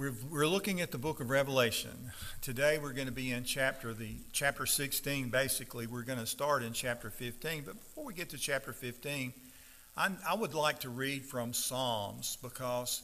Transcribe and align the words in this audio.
We're, 0.00 0.14
we're 0.30 0.46
looking 0.46 0.80
at 0.80 0.92
the 0.92 0.96
book 0.96 1.20
of 1.20 1.28
Revelation. 1.28 2.12
Today 2.40 2.78
we're 2.78 2.94
going 2.94 3.08
to 3.08 3.12
be 3.12 3.32
in 3.32 3.44
chapter 3.44 3.92
the 3.92 4.16
chapter 4.32 4.64
16. 4.64 5.28
Basically, 5.28 5.86
we're 5.86 6.04
going 6.04 6.18
to 6.18 6.24
start 6.24 6.62
in 6.62 6.72
chapter 6.72 7.10
15. 7.10 7.64
But 7.66 7.74
before 7.74 8.06
we 8.06 8.14
get 8.14 8.30
to 8.30 8.38
chapter 8.38 8.72
15, 8.72 9.34
I'm, 9.98 10.16
I 10.26 10.32
would 10.32 10.54
like 10.54 10.80
to 10.80 10.88
read 10.88 11.26
from 11.26 11.52
Psalms 11.52 12.38
because 12.40 13.02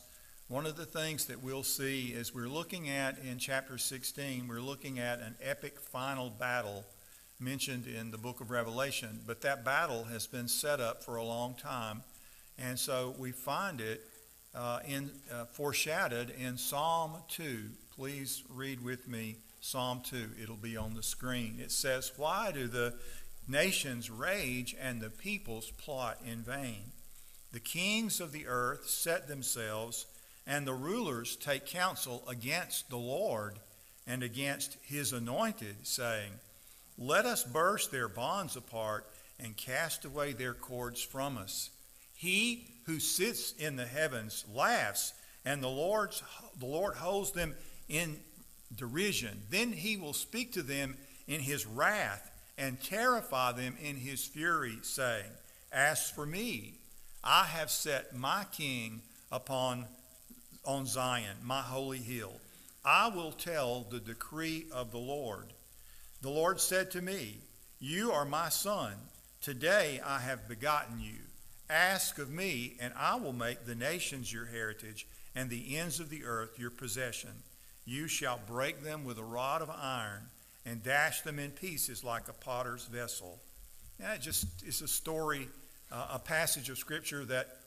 one 0.48 0.64
of 0.64 0.76
the 0.76 0.86
things 0.86 1.26
that 1.26 1.42
we'll 1.42 1.64
see 1.64 2.14
as 2.14 2.34
we're 2.34 2.48
looking 2.48 2.88
at 2.88 3.18
in 3.18 3.36
chapter 3.36 3.76
16, 3.76 4.48
we're 4.48 4.62
looking 4.62 4.98
at 4.98 5.20
an 5.20 5.34
epic 5.42 5.78
final 5.78 6.30
battle 6.30 6.82
mentioned 7.38 7.86
in 7.86 8.10
the 8.10 8.16
book 8.16 8.40
of 8.40 8.50
Revelation. 8.50 9.20
But 9.26 9.42
that 9.42 9.66
battle 9.66 10.04
has 10.04 10.26
been 10.26 10.48
set 10.48 10.80
up 10.80 11.04
for 11.04 11.16
a 11.16 11.24
long 11.24 11.56
time. 11.56 12.04
And 12.58 12.78
so 12.78 13.14
we 13.18 13.32
find 13.32 13.82
it 13.82 14.00
uh, 14.56 14.80
in, 14.88 15.10
uh, 15.32 15.44
foreshadowed 15.44 16.32
in 16.38 16.56
Psalm 16.56 17.12
2. 17.28 17.64
Please 17.94 18.42
read 18.48 18.82
with 18.82 19.06
me 19.06 19.36
Psalm 19.60 20.00
2. 20.02 20.30
It'll 20.42 20.56
be 20.56 20.76
on 20.76 20.94
the 20.94 21.02
screen. 21.02 21.58
It 21.60 21.70
says, 21.70 22.12
Why 22.16 22.50
do 22.52 22.66
the 22.66 22.94
nations 23.46 24.10
rage 24.10 24.74
and 24.80 25.00
the 25.00 25.10
peoples 25.10 25.70
plot 25.70 26.18
in 26.24 26.38
vain? 26.38 26.92
The 27.52 27.60
kings 27.60 28.20
of 28.20 28.32
the 28.32 28.46
earth 28.46 28.88
set 28.88 29.28
themselves, 29.28 30.06
and 30.46 30.66
the 30.66 30.74
rulers 30.74 31.36
take 31.36 31.66
counsel 31.66 32.24
against 32.28 32.88
the 32.88 32.96
Lord 32.96 33.58
and 34.06 34.22
against 34.22 34.78
his 34.82 35.12
anointed, 35.12 35.86
saying, 35.86 36.32
Let 36.96 37.26
us 37.26 37.44
burst 37.44 37.90
their 37.90 38.08
bonds 38.08 38.56
apart 38.56 39.06
and 39.38 39.56
cast 39.56 40.04
away 40.04 40.32
their 40.32 40.54
cords 40.54 41.02
from 41.02 41.36
us. 41.36 41.70
He 42.16 42.66
who 42.84 42.98
sits 42.98 43.52
in 43.52 43.76
the 43.76 43.86
heavens 43.86 44.44
laughs, 44.52 45.12
and 45.44 45.62
the, 45.62 45.68
Lord's, 45.68 46.22
the 46.58 46.66
Lord 46.66 46.94
holds 46.94 47.32
them 47.32 47.54
in 47.88 48.16
derision. 48.74 49.42
Then 49.50 49.72
he 49.72 49.96
will 49.96 50.12
speak 50.12 50.52
to 50.52 50.62
them 50.62 50.96
in 51.28 51.40
his 51.40 51.66
wrath 51.66 52.30
and 52.58 52.80
terrify 52.80 53.52
them 53.52 53.76
in 53.82 53.96
his 53.96 54.24
fury, 54.24 54.78
saying, 54.82 55.30
As 55.70 56.10
for 56.10 56.26
me, 56.26 56.74
I 57.22 57.44
have 57.44 57.70
set 57.70 58.14
my 58.14 58.44
king 58.52 59.02
upon 59.30 59.86
on 60.64 60.86
Zion, 60.86 61.36
my 61.44 61.60
holy 61.60 61.98
hill. 61.98 62.32
I 62.84 63.08
will 63.08 63.32
tell 63.32 63.86
the 63.90 64.00
decree 64.00 64.66
of 64.72 64.90
the 64.90 64.98
Lord. 64.98 65.52
The 66.22 66.30
Lord 66.30 66.60
said 66.60 66.90
to 66.92 67.02
me, 67.02 67.38
You 67.78 68.12
are 68.12 68.24
my 68.24 68.48
son. 68.48 68.94
Today 69.40 70.00
I 70.04 70.20
have 70.20 70.48
begotten 70.48 70.98
you. 70.98 71.25
Ask 71.68 72.18
of 72.18 72.30
me, 72.30 72.76
and 72.80 72.92
I 72.96 73.16
will 73.16 73.32
make 73.32 73.66
the 73.66 73.74
nations 73.74 74.32
your 74.32 74.46
heritage, 74.46 75.06
and 75.34 75.50
the 75.50 75.76
ends 75.76 76.00
of 76.00 76.10
the 76.10 76.24
earth 76.24 76.58
your 76.58 76.70
possession. 76.70 77.30
You 77.84 78.08
shall 78.08 78.40
break 78.46 78.82
them 78.82 79.04
with 79.04 79.18
a 79.18 79.24
rod 79.24 79.62
of 79.62 79.70
iron, 79.70 80.22
and 80.64 80.82
dash 80.82 81.22
them 81.22 81.38
in 81.38 81.50
pieces 81.50 82.04
like 82.04 82.28
a 82.28 82.32
potter's 82.32 82.84
vessel. 82.86 83.40
It 83.98 84.20
just 84.20 84.46
is 84.64 84.82
a 84.82 84.88
story, 84.88 85.48
uh, 85.90 86.08
a 86.14 86.18
passage 86.18 86.68
of 86.70 86.78
Scripture 86.78 87.24
that, 87.26 87.58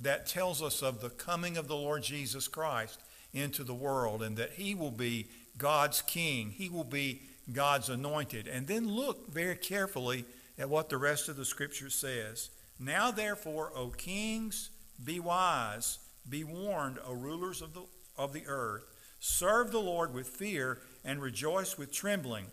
that 0.00 0.26
tells 0.26 0.62
us 0.62 0.82
of 0.82 1.00
the 1.00 1.10
coming 1.10 1.56
of 1.56 1.68
the 1.68 1.76
Lord 1.76 2.02
Jesus 2.02 2.48
Christ 2.48 3.00
into 3.32 3.64
the 3.64 3.74
world, 3.74 4.22
and 4.22 4.36
that 4.36 4.52
he 4.52 4.74
will 4.74 4.90
be 4.90 5.28
God's 5.58 6.02
king. 6.02 6.50
He 6.50 6.68
will 6.68 6.84
be 6.84 7.22
God's 7.52 7.88
anointed. 7.88 8.48
And 8.48 8.66
then 8.66 8.88
look 8.88 9.32
very 9.32 9.56
carefully 9.56 10.24
at 10.58 10.68
what 10.68 10.88
the 10.88 10.96
rest 10.96 11.28
of 11.28 11.36
the 11.36 11.44
Scripture 11.44 11.90
says. 11.90 12.50
Now, 12.78 13.10
therefore, 13.10 13.72
O 13.74 13.88
kings, 13.88 14.70
be 15.02 15.20
wise, 15.20 15.98
be 16.28 16.44
warned, 16.44 16.98
O 17.06 17.12
rulers 17.12 17.62
of 17.62 17.74
the, 17.74 17.82
of 18.16 18.32
the 18.32 18.44
earth. 18.46 18.84
Serve 19.18 19.72
the 19.72 19.80
Lord 19.80 20.12
with 20.12 20.28
fear 20.28 20.80
and 21.04 21.20
rejoice 21.20 21.78
with 21.78 21.92
trembling. 21.92 22.46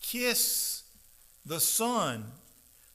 Kiss 0.00 0.84
the 1.44 1.60
Son, 1.60 2.26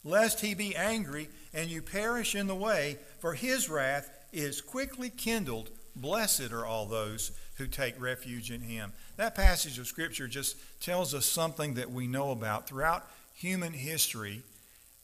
lest 0.03 0.41
he 0.41 0.53
be 0.53 0.75
angry 0.75 1.29
and 1.53 1.69
you 1.69 1.81
perish 1.81 2.35
in 2.35 2.47
the 2.47 2.55
way, 2.55 2.97
for 3.19 3.33
his 3.33 3.69
wrath 3.69 4.09
is 4.31 4.61
quickly 4.61 5.09
kindled. 5.09 5.69
Blessed 5.95 6.51
are 6.51 6.65
all 6.65 6.85
those 6.85 7.31
who 7.57 7.67
take 7.67 8.01
refuge 8.01 8.49
in 8.49 8.61
him. 8.61 8.93
That 9.17 9.35
passage 9.35 9.77
of 9.77 9.87
Scripture 9.87 10.27
just 10.27 10.55
tells 10.81 11.13
us 11.13 11.25
something 11.25 11.75
that 11.75 11.91
we 11.91 12.07
know 12.07 12.31
about. 12.31 12.67
Throughout 12.67 13.07
human 13.33 13.73
history, 13.73 14.41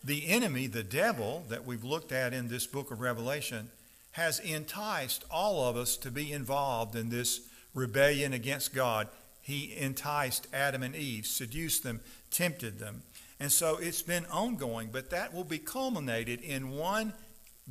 the 0.03 0.27
enemy, 0.27 0.67
the 0.67 0.83
devil, 0.83 1.43
that 1.49 1.65
we've 1.65 1.83
looked 1.83 2.11
at 2.11 2.33
in 2.33 2.47
this 2.47 2.65
book 2.65 2.91
of 2.91 3.01
Revelation, 3.01 3.69
has 4.11 4.39
enticed 4.39 5.25
all 5.29 5.67
of 5.67 5.77
us 5.77 5.97
to 5.97 6.11
be 6.11 6.31
involved 6.31 6.95
in 6.95 7.09
this 7.09 7.41
rebellion 7.73 8.33
against 8.33 8.73
God. 8.73 9.07
He 9.41 9.75
enticed 9.77 10.47
Adam 10.53 10.83
and 10.83 10.95
Eve, 10.95 11.25
seduced 11.25 11.83
them, 11.83 12.01
tempted 12.31 12.79
them. 12.79 13.03
And 13.39 13.51
so 13.51 13.77
it's 13.77 14.01
been 14.01 14.25
ongoing, 14.27 14.89
but 14.91 15.09
that 15.11 15.33
will 15.33 15.43
be 15.43 15.59
culminated 15.59 16.41
in 16.41 16.71
one 16.71 17.13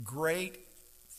great 0.03 0.61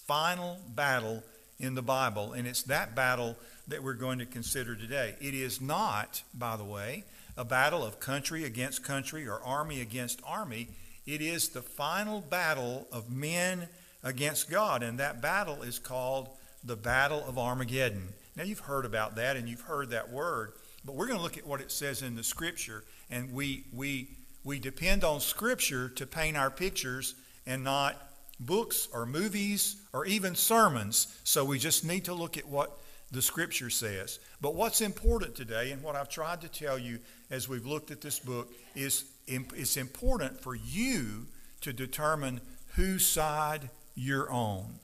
final 0.08 0.60
battle 0.70 1.24
in 1.60 1.76
the 1.76 1.82
Bible. 1.82 2.34
And 2.34 2.48
it's 2.48 2.64
that 2.64 2.96
battle 2.96 3.38
that 3.68 3.84
we're 3.84 3.94
going 3.94 4.20
to 4.20 4.26
consider 4.26 4.76
today. 4.76 5.16
It 5.22 5.34
is 5.34 5.62
not, 5.62 6.24
by 6.34 6.56
the 6.56 6.64
way, 6.64 7.04
a 7.38 7.46
battle 7.46 7.84
of 7.84 8.00
country 8.00 8.44
against 8.44 8.84
country 8.84 9.28
or 9.28 9.40
army 9.44 9.82
against 9.82 10.20
army. 10.26 10.70
It 11.10 11.24
is 11.24 11.50
the 11.50 11.64
final 11.64 12.22
battle 12.22 12.88
of 12.92 13.12
men 13.12 13.68
against 14.04 14.48
God, 14.48 14.84
and 14.84 15.00
that 15.00 15.24
battle 15.24 15.64
is 15.64 15.80
called 15.80 16.30
the 16.64 16.76
Battle 16.76 17.26
of 17.28 17.40
Armageddon. 17.40 18.10
Now, 18.36 18.44
you've 18.44 18.60
heard 18.60 18.86
about 18.86 19.16
that 19.16 19.36
and 19.36 19.50
you've 19.50 19.62
heard 19.62 19.90
that 19.90 20.12
word, 20.12 20.52
but 20.86 20.94
we're 20.94 21.08
going 21.08 21.18
to 21.18 21.24
look 21.24 21.36
at 21.36 21.48
what 21.48 21.62
it 21.62 21.72
says 21.72 22.04
in 22.04 22.16
the 22.16 22.24
Scripture, 22.24 22.84
and 23.10 23.34
we, 23.34 23.64
we, 23.74 24.10
we 24.44 24.60
depend 24.60 25.04
on 25.04 25.20
Scripture 25.20 25.90
to 25.90 26.06
paint 26.06 26.38
our 26.38 26.52
pictures 26.52 27.16
and 27.48 27.64
not 27.64 27.96
books 28.40 28.88
or 28.94 29.08
movies 29.08 29.78
or 29.94 30.06
even 30.06 30.36
sermons. 30.36 31.08
So 31.24 31.44
we 31.44 31.58
just 31.58 31.84
need 31.84 32.06
to 32.06 32.14
look 32.14 32.38
at 32.38 32.48
what 32.48 32.78
the 33.12 33.24
Scripture 33.24 33.72
says. 33.72 34.20
But 34.42 34.54
what's 34.54 34.82
important 34.82 35.34
today, 35.34 35.72
and 35.72 35.82
what 35.82 35.96
I've 35.96 36.08
tried 36.08 36.42
to 36.42 36.48
tell 36.50 36.78
you 36.78 37.00
as 37.32 37.50
we've 37.50 37.66
looked 37.66 37.90
at 37.90 38.00
this 38.00 38.20
book, 38.20 38.54
is 38.76 39.06
it's 39.30 39.78
important 39.78 40.42
for 40.42 40.56
you 40.56 41.28
to 41.62 41.74
determine 41.74 42.42
whose 42.76 43.06
side 43.06 43.70
you're 43.96 44.32
on. 44.32 44.80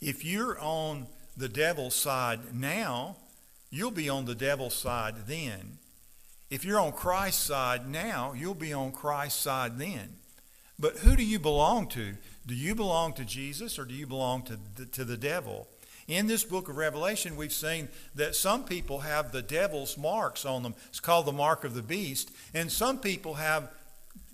If 0.00 0.24
you're 0.24 0.58
on 0.58 1.06
the 1.36 1.48
devil's 1.48 1.94
side 1.94 2.54
now, 2.54 3.16
you'll 3.70 3.90
be 3.90 4.08
on 4.08 4.24
the 4.24 4.34
devil's 4.34 4.74
side 4.74 5.26
then. 5.26 5.78
If 6.50 6.64
you're 6.64 6.80
on 6.80 6.92
Christ's 6.92 7.44
side 7.44 7.88
now, 7.88 8.32
you'll 8.36 8.54
be 8.54 8.72
on 8.72 8.92
Christ's 8.92 9.40
side 9.40 9.78
then. 9.78 10.16
But 10.78 10.98
who 10.98 11.14
do 11.14 11.22
you 11.22 11.38
belong 11.38 11.86
to? 11.88 12.14
Do 12.46 12.54
you 12.54 12.74
belong 12.74 13.12
to 13.14 13.24
Jesus 13.24 13.78
or 13.78 13.84
do 13.84 13.94
you 13.94 14.06
belong 14.06 14.42
to 14.42 14.58
the, 14.76 14.86
to 14.86 15.04
the 15.04 15.16
devil? 15.16 15.68
In 16.08 16.26
this 16.26 16.42
book 16.42 16.68
of 16.68 16.76
Revelation, 16.76 17.36
we've 17.36 17.52
seen 17.52 17.88
that 18.16 18.34
some 18.34 18.64
people 18.64 19.00
have 19.00 19.30
the 19.30 19.42
devil's 19.42 19.96
marks 19.96 20.44
on 20.44 20.64
them. 20.64 20.74
It's 20.88 20.98
called 20.98 21.26
the 21.26 21.32
mark 21.32 21.62
of 21.62 21.74
the 21.74 21.82
beast. 21.82 22.32
And 22.52 22.72
some 22.72 22.98
people 22.98 23.34
have 23.34 23.70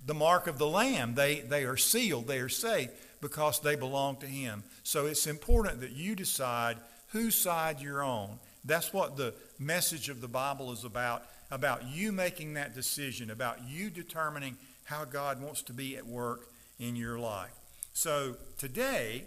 the 0.07 0.13
mark 0.13 0.47
of 0.47 0.57
the 0.57 0.67
Lamb. 0.67 1.13
They, 1.13 1.41
they 1.41 1.65
are 1.65 1.77
sealed, 1.77 2.27
they 2.27 2.39
are 2.39 2.49
safe 2.49 2.89
because 3.21 3.59
they 3.59 3.75
belong 3.75 4.15
to 4.17 4.25
Him. 4.25 4.63
So 4.83 5.05
it's 5.05 5.27
important 5.27 5.81
that 5.81 5.91
you 5.91 6.15
decide 6.15 6.77
whose 7.09 7.35
side 7.35 7.79
you're 7.79 8.03
on. 8.03 8.39
That's 8.65 8.91
what 8.91 9.17
the 9.17 9.33
message 9.59 10.09
of 10.09 10.21
the 10.21 10.27
Bible 10.27 10.71
is 10.71 10.83
about, 10.83 11.23
about 11.51 11.85
you 11.85 12.11
making 12.11 12.55
that 12.55 12.73
decision, 12.73 13.29
about 13.29 13.59
you 13.67 13.89
determining 13.89 14.57
how 14.85 15.05
God 15.05 15.41
wants 15.41 15.61
to 15.63 15.73
be 15.73 15.97
at 15.97 16.05
work 16.05 16.47
in 16.79 16.95
your 16.95 17.19
life. 17.19 17.51
So 17.93 18.35
today, 18.57 19.25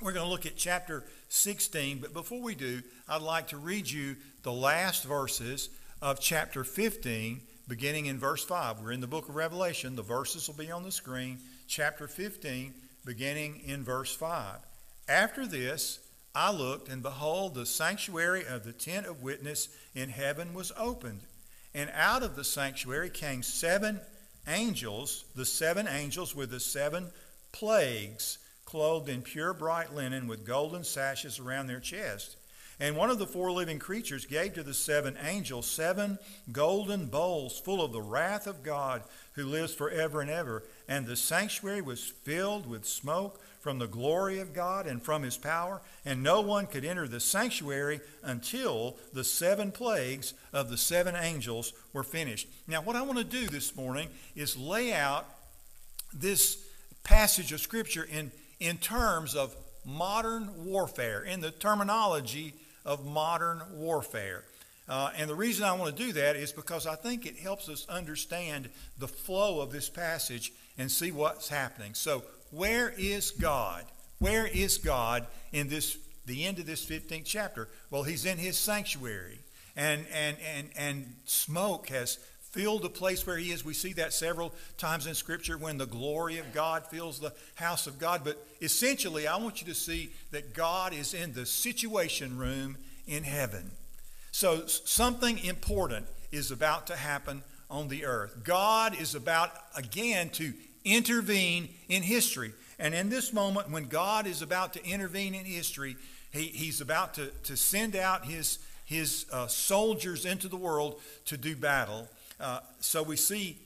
we're 0.00 0.12
going 0.12 0.26
to 0.26 0.30
look 0.30 0.46
at 0.46 0.56
chapter 0.56 1.04
16, 1.28 1.98
but 1.98 2.12
before 2.12 2.40
we 2.40 2.54
do, 2.54 2.82
I'd 3.08 3.22
like 3.22 3.48
to 3.48 3.56
read 3.56 3.90
you 3.90 4.16
the 4.42 4.52
last 4.52 5.04
verses 5.04 5.70
of 6.02 6.20
chapter 6.20 6.62
15 6.62 7.40
beginning 7.68 8.06
in 8.06 8.18
verse 8.18 8.44
5. 8.44 8.80
We're 8.80 8.92
in 8.92 9.00
the 9.00 9.06
book 9.06 9.28
of 9.28 9.36
Revelation. 9.36 9.96
The 9.96 10.02
verses 10.02 10.46
will 10.46 10.54
be 10.54 10.70
on 10.70 10.82
the 10.82 10.92
screen. 10.92 11.38
Chapter 11.66 12.06
15, 12.06 12.74
beginning 13.04 13.62
in 13.64 13.82
verse 13.82 14.14
5. 14.14 14.58
After 15.08 15.46
this, 15.46 15.98
I 16.34 16.50
looked, 16.50 16.88
and 16.88 17.02
behold, 17.02 17.54
the 17.54 17.66
sanctuary 17.66 18.44
of 18.46 18.64
the 18.64 18.72
tent 18.72 19.06
of 19.06 19.22
witness 19.22 19.68
in 19.94 20.08
heaven 20.08 20.52
was 20.52 20.72
opened. 20.76 21.20
And 21.74 21.90
out 21.94 22.22
of 22.22 22.36
the 22.36 22.44
sanctuary 22.44 23.10
came 23.10 23.42
seven 23.42 24.00
angels, 24.46 25.24
the 25.34 25.44
seven 25.44 25.88
angels 25.88 26.34
with 26.34 26.50
the 26.50 26.60
seven 26.60 27.10
plagues, 27.52 28.38
clothed 28.64 29.08
in 29.08 29.22
pure 29.22 29.54
bright 29.54 29.94
linen 29.94 30.26
with 30.26 30.46
golden 30.46 30.84
sashes 30.84 31.38
around 31.38 31.66
their 31.66 31.80
chests. 31.80 32.36
And 32.80 32.96
one 32.96 33.10
of 33.10 33.18
the 33.18 33.26
four 33.26 33.52
living 33.52 33.78
creatures 33.78 34.26
gave 34.26 34.54
to 34.54 34.62
the 34.62 34.74
seven 34.74 35.16
angels 35.24 35.66
seven 35.66 36.18
golden 36.50 37.06
bowls 37.06 37.58
full 37.58 37.82
of 37.82 37.92
the 37.92 38.02
wrath 38.02 38.46
of 38.46 38.62
God 38.62 39.02
who 39.34 39.46
lives 39.46 39.74
forever 39.74 40.20
and 40.20 40.30
ever. 40.30 40.64
And 40.88 41.06
the 41.06 41.16
sanctuary 41.16 41.82
was 41.82 42.02
filled 42.02 42.68
with 42.68 42.84
smoke 42.84 43.40
from 43.60 43.78
the 43.78 43.86
glory 43.86 44.40
of 44.40 44.52
God 44.52 44.86
and 44.86 45.02
from 45.02 45.22
his 45.22 45.38
power, 45.38 45.80
and 46.04 46.22
no 46.22 46.42
one 46.42 46.66
could 46.66 46.84
enter 46.84 47.08
the 47.08 47.18
sanctuary 47.18 48.00
until 48.22 48.96
the 49.14 49.24
seven 49.24 49.72
plagues 49.72 50.34
of 50.52 50.68
the 50.68 50.76
seven 50.76 51.16
angels 51.16 51.72
were 51.94 52.02
finished. 52.02 52.46
Now, 52.66 52.82
what 52.82 52.94
I 52.94 53.00
want 53.00 53.16
to 53.18 53.24
do 53.24 53.46
this 53.46 53.74
morning 53.74 54.08
is 54.36 54.54
lay 54.56 54.92
out 54.92 55.26
this 56.12 56.58
passage 57.04 57.52
of 57.52 57.60
Scripture 57.60 58.04
in, 58.04 58.32
in 58.60 58.76
terms 58.76 59.34
of 59.34 59.56
modern 59.86 60.66
warfare, 60.66 61.22
in 61.22 61.40
the 61.40 61.50
terminology 61.50 62.52
of 62.84 63.04
modern 63.04 63.62
warfare. 63.72 64.44
Uh, 64.88 65.10
and 65.16 65.30
the 65.30 65.34
reason 65.34 65.64
I 65.64 65.72
want 65.72 65.96
to 65.96 66.02
do 66.02 66.12
that 66.12 66.36
is 66.36 66.52
because 66.52 66.86
I 66.86 66.94
think 66.94 67.24
it 67.24 67.38
helps 67.38 67.68
us 67.68 67.86
understand 67.88 68.68
the 68.98 69.08
flow 69.08 69.60
of 69.60 69.72
this 69.72 69.88
passage 69.88 70.52
and 70.76 70.90
see 70.90 71.10
what's 71.10 71.48
happening. 71.48 71.94
So, 71.94 72.22
where 72.50 72.92
is 72.96 73.30
God? 73.30 73.84
Where 74.18 74.46
is 74.46 74.78
God 74.78 75.26
in 75.52 75.68
this 75.68 75.96
the 76.26 76.44
end 76.44 76.58
of 76.58 76.66
this 76.66 76.84
15th 76.84 77.24
chapter? 77.24 77.68
Well, 77.90 78.02
he's 78.02 78.24
in 78.24 78.38
his 78.38 78.58
sanctuary. 78.58 79.40
And 79.76 80.06
and 80.12 80.36
and 80.54 80.70
and 80.76 81.16
smoke 81.24 81.88
has 81.88 82.18
filled 82.54 82.82
the 82.82 82.88
place 82.88 83.26
where 83.26 83.36
he 83.36 83.50
is. 83.50 83.64
We 83.64 83.74
see 83.74 83.92
that 83.94 84.12
several 84.12 84.54
times 84.78 85.08
in 85.08 85.14
scripture 85.14 85.58
when 85.58 85.76
the 85.76 85.86
glory 85.86 86.38
of 86.38 86.52
God 86.52 86.86
fills 86.86 87.18
the 87.18 87.32
house 87.56 87.88
of 87.88 87.98
God, 87.98 88.22
but 88.22 88.38
essentially 88.62 89.26
I 89.26 89.36
want 89.38 89.60
you 89.60 89.66
to 89.66 89.74
see 89.74 90.10
that 90.30 90.54
God 90.54 90.94
is 90.94 91.14
in 91.14 91.32
the 91.32 91.46
situation 91.46 92.38
room 92.38 92.76
in 93.08 93.24
heaven. 93.24 93.72
So 94.30 94.66
something 94.66 95.38
important 95.44 96.06
is 96.30 96.52
about 96.52 96.86
to 96.86 96.96
happen 96.96 97.42
on 97.68 97.88
the 97.88 98.04
earth. 98.04 98.44
God 98.44 99.00
is 99.00 99.16
about 99.16 99.50
again 99.76 100.30
to 100.30 100.52
intervene 100.84 101.68
in 101.88 102.04
history. 102.04 102.52
And 102.78 102.94
in 102.94 103.08
this 103.08 103.32
moment, 103.32 103.70
when 103.70 103.86
God 103.86 104.28
is 104.28 104.42
about 104.42 104.72
to 104.74 104.84
intervene 104.86 105.34
in 105.34 105.44
history, 105.44 105.96
he, 106.32 106.44
he's 106.44 106.80
about 106.80 107.14
to, 107.14 107.28
to 107.44 107.56
send 107.56 107.96
out 107.96 108.26
his, 108.26 108.58
his 108.84 109.26
uh, 109.32 109.48
soldiers 109.48 110.24
into 110.24 110.48
the 110.48 110.56
world 110.56 111.00
to 111.26 111.36
do 111.36 111.56
battle. 111.56 112.08
Uh, 112.40 112.60
so 112.80 113.02
we 113.02 113.16
see 113.16 113.58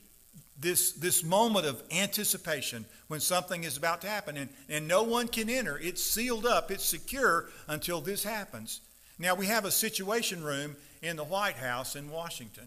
this, 0.60 0.92
this 0.92 1.22
moment 1.22 1.66
of 1.66 1.82
anticipation 1.90 2.84
when 3.08 3.20
something 3.20 3.64
is 3.64 3.76
about 3.76 4.00
to 4.02 4.06
happen, 4.06 4.36
and, 4.36 4.48
and 4.68 4.86
no 4.86 5.02
one 5.02 5.28
can 5.28 5.48
enter. 5.48 5.78
It's 5.78 6.02
sealed 6.02 6.46
up, 6.46 6.70
it's 6.70 6.84
secure 6.84 7.48
until 7.68 8.00
this 8.00 8.24
happens. 8.24 8.80
Now, 9.18 9.34
we 9.34 9.46
have 9.46 9.64
a 9.64 9.70
situation 9.70 10.42
room 10.42 10.76
in 11.02 11.16
the 11.16 11.24
White 11.24 11.56
House 11.56 11.96
in 11.96 12.10
Washington. 12.10 12.66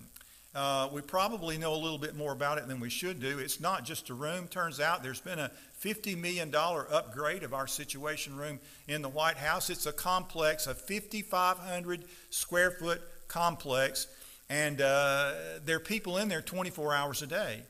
Uh, 0.54 0.90
we 0.92 1.02
probably 1.02 1.58
know 1.58 1.74
a 1.74 1.76
little 1.76 1.98
bit 1.98 2.16
more 2.16 2.34
about 2.34 2.58
it 2.58 2.68
than 2.68 2.82
we 2.82 2.90
should 2.90 3.22
do. 3.22 3.40
It's 3.40 3.62
not 3.62 3.86
just 3.86 4.10
a 4.10 4.14
room. 4.14 4.48
Turns 4.48 4.82
out 4.82 5.02
there's 5.02 5.22
been 5.22 5.40
a 5.40 5.50
$50 5.82 6.18
million 6.18 6.54
upgrade 6.54 7.44
of 7.44 7.54
our 7.54 7.68
Situation 7.68 8.36
Room 8.36 8.60
in 8.88 9.02
the 9.02 9.08
White 9.08 9.38
House. 9.38 9.70
It's 9.70 9.86
a 9.86 9.94
complex, 9.94 10.68
a 10.68 10.76
5,500 10.76 12.04
square 12.32 12.72
foot 12.72 13.02
complex, 13.30 14.08
and 14.52 14.82
uh, 14.82 15.32
there 15.64 15.78
are 15.78 15.80
people 15.80 16.18
in 16.18 16.28
there 16.28 16.42
24 16.42 16.94
hours 16.94 17.22
a 17.22 17.28
day. 17.28 17.62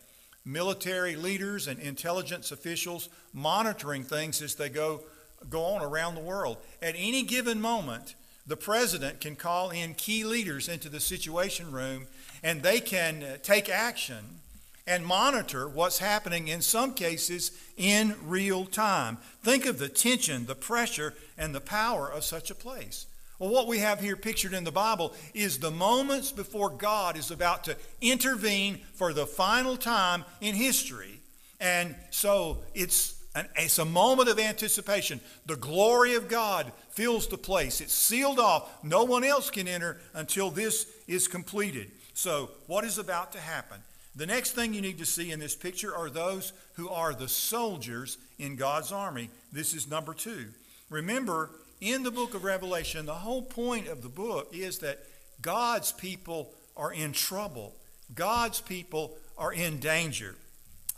Military 0.44 1.16
leaders 1.16 1.68
and 1.68 1.80
intelligence 1.80 2.51
officials 2.51 3.07
monitoring 3.33 4.04
things 4.04 4.42
as 4.42 4.56
they 4.56 4.68
go, 4.68 5.01
go 5.48 5.62
on 5.62 5.83
around 5.83 6.16
the 6.16 6.22
world. 6.22 6.57
At 6.81 6.95
any 6.98 7.22
given 7.22 7.62
moment, 7.62 8.16
the 8.48 8.57
president 8.57 9.22
can 9.22 9.36
call 9.36 9.69
in 9.69 9.94
key 9.94 10.24
leaders 10.24 10.68
into 10.68 10.89
the 10.89 11.00
Situation 11.00 11.72
Room 11.72 12.07
and 12.42 12.63
they 12.63 12.80
can 12.80 13.22
uh, 13.22 13.38
take 13.44 13.69
action 13.69 14.39
and 14.88 15.06
monitor 15.06 15.69
what's 15.69 16.00
happening 16.00 16.48
in 16.48 16.62
some 16.62 16.95
cases 16.95 17.51
in 17.77 18.16
real 18.24 18.66
time. 18.66 19.19
Think 19.44 19.68
of 19.68 19.77
the 19.77 19.88
tension, 19.88 20.48
the 20.48 20.56
pressure, 20.56 21.13
and 21.38 21.54
the 21.54 21.62
power 21.62 22.12
of 22.12 22.24
such 22.24 22.50
a 22.50 22.56
place. 22.56 23.06
Well, 23.42 23.50
what 23.50 23.66
we 23.66 23.80
have 23.80 24.00
here 24.00 24.16
pictured 24.16 24.54
in 24.54 24.66
the 24.66 24.72
Bible 24.72 25.16
is 25.34 25.58
the 25.58 25.72
moments 25.72 26.32
before 26.32 26.70
God 26.70 27.18
is 27.18 27.32
about 27.32 27.64
to 27.64 27.76
intervene 28.00 28.82
for 28.94 29.14
the 29.14 29.26
final 29.26 29.78
time 29.78 30.26
in 30.42 30.54
history. 30.54 31.22
And 31.60 31.96
so 32.12 32.60
it's 32.76 33.20
an, 33.34 33.48
it's 33.56 33.80
a 33.80 33.86
moment 33.86 34.30
of 34.30 34.38
anticipation. 34.38 35.20
The 35.48 35.56
glory 35.56 36.14
of 36.14 36.28
God 36.28 36.72
fills 36.92 37.28
the 37.28 37.38
place. 37.40 37.82
It's 37.82 37.96
sealed 37.96 38.38
off. 38.38 38.84
No 38.84 39.06
one 39.06 39.24
else 39.24 39.50
can 39.50 39.68
enter 39.68 40.00
until 40.14 40.52
this 40.52 40.86
is 41.08 41.28
completed. 41.28 41.90
So, 42.14 42.52
what 42.68 42.84
is 42.84 43.00
about 43.00 43.32
to 43.32 43.40
happen? 43.40 43.80
The 44.16 44.28
next 44.28 44.52
thing 44.52 44.76
you 44.76 44.82
need 44.82 45.00
to 45.00 45.06
see 45.08 45.32
in 45.32 45.40
this 45.40 45.56
picture 45.56 45.96
are 45.96 46.12
those 46.12 46.54
who 46.74 46.90
are 46.90 47.16
the 47.16 47.28
soldiers 47.28 48.20
in 48.38 48.56
God's 48.56 48.92
army. 48.92 49.32
This 49.52 49.74
is 49.74 49.90
number 49.90 50.14
two. 50.14 50.50
Remember, 50.92 51.50
in 51.81 52.04
the 52.04 52.12
book 52.12 52.36
of 52.36 52.44
Revelation, 52.44 53.06
the 53.06 53.13
whole 53.13 53.42
point 53.42 53.88
of 53.88 54.04
the 54.04 54.10
book 54.10 54.50
is 54.54 54.80
that 54.80 55.00
God's 55.42 55.92
people 55.92 56.54
are 56.78 56.94
in 56.94 57.12
trouble, 57.12 57.75
God's 58.13 58.62
people 58.62 59.18
are 59.38 59.51
in 59.51 59.80
danger. 59.80 60.36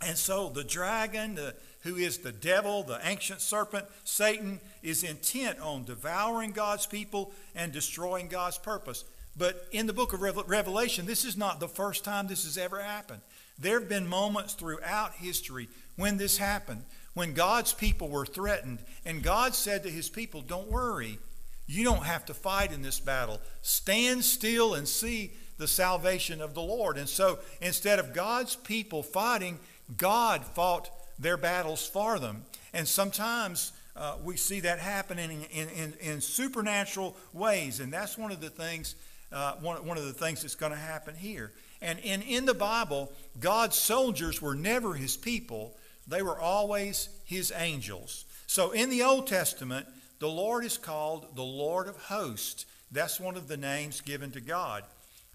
And 0.06 0.18
so 0.18 0.50
the 0.50 0.66
dragon, 0.66 1.36
the, 1.36 1.56
who 1.84 1.96
is 1.96 2.18
the 2.18 2.34
devil, 2.34 2.84
the 2.84 3.00
ancient 3.04 3.40
serpent, 3.40 3.86
Satan, 4.04 4.60
is 4.82 5.04
intent 5.04 5.60
on 5.60 5.86
devouring 5.86 6.52
God's 6.52 6.86
people 6.86 7.32
and 7.56 7.72
destroying 7.72 8.28
God's 8.28 8.58
purpose. 8.58 9.06
But 9.38 9.68
in 9.72 9.88
the 9.88 9.94
book 9.94 10.14
of 10.14 10.22
Revelation, 10.22 11.06
this 11.06 11.24
is 11.24 11.38
not 11.38 11.60
the 11.60 11.68
first 11.68 12.04
time 12.04 12.28
this 12.28 12.44
has 12.44 12.58
ever 12.58 12.82
happened. 12.82 13.22
There 13.58 13.80
have 13.80 13.90
been 13.90 14.08
moments 14.08 14.54
throughout 14.54 15.14
history 15.14 15.70
when 15.96 16.18
this 16.18 16.38
happened, 16.38 16.84
when 17.14 17.34
God's 17.34 17.74
people 17.74 18.10
were 18.10 18.26
threatened, 18.26 18.80
and 19.06 19.22
God 19.22 19.54
said 19.54 19.84
to 19.84 19.90
his 19.90 20.10
people, 20.10 20.42
Don't 20.42 20.72
worry, 20.72 21.20
you 21.68 21.84
don't 21.84 22.04
have 22.04 22.26
to 22.26 22.34
fight 22.34 22.72
in 22.72 22.82
this 22.82 23.00
battle. 23.00 23.40
Stand 23.62 24.24
still 24.24 24.74
and 24.74 24.88
see 24.88 25.32
the 25.58 25.68
salvation 25.68 26.42
of 26.42 26.54
the 26.54 26.62
Lord. 26.62 26.98
And 26.98 27.08
so 27.08 27.40
instead 27.62 28.00
of 28.00 28.14
God's 28.14 28.56
people 28.56 29.04
fighting, 29.04 29.60
God 29.98 30.44
fought 30.44 30.90
their 31.20 31.38
battles 31.38 31.88
for 31.88 32.20
them. 32.20 32.44
And 32.74 32.88
sometimes 32.88 33.72
uh, 33.96 34.16
we 34.24 34.36
see 34.36 34.62
that 34.62 34.80
happening 34.80 35.46
in, 35.52 35.70
in, 35.70 35.94
in, 36.02 36.22
supernatural 36.22 37.16
ways. 37.32 37.80
And 37.80 37.94
that's 37.94 38.18
one 38.18 38.32
of 38.32 38.42
the 38.42 38.50
things 38.50 38.96
uh, 39.34 39.54
one, 39.62 39.86
one 39.86 39.98
of 39.98 40.06
the 40.06 40.14
things 40.14 40.42
that's 40.42 40.56
going 40.56 40.72
to 40.72 40.78
happen 40.78 41.16
here. 41.16 41.52
And 41.82 42.00
in, 42.00 42.22
in 42.22 42.46
the 42.46 42.54
Bible, 42.54 43.12
God's 43.40 43.76
soldiers 43.76 44.42
were 44.42 44.56
never 44.56 44.94
his 44.94 45.18
people, 45.18 45.76
they 46.08 46.22
were 46.22 46.40
always 46.40 47.10
his 47.26 47.52
angels. 47.56 48.26
So 48.48 48.72
in 48.72 48.90
the 48.90 49.04
Old 49.04 49.28
Testament, 49.28 49.88
the 50.20 50.30
Lord 50.30 50.66
is 50.66 50.78
called 50.78 51.36
the 51.36 51.44
Lord 51.44 51.88
of 51.88 51.98
hosts. 51.98 52.66
That's 52.92 53.20
one 53.20 53.36
of 53.36 53.48
the 53.48 53.58
names 53.58 54.02
given 54.02 54.32
to 54.32 54.42
God. 54.42 54.84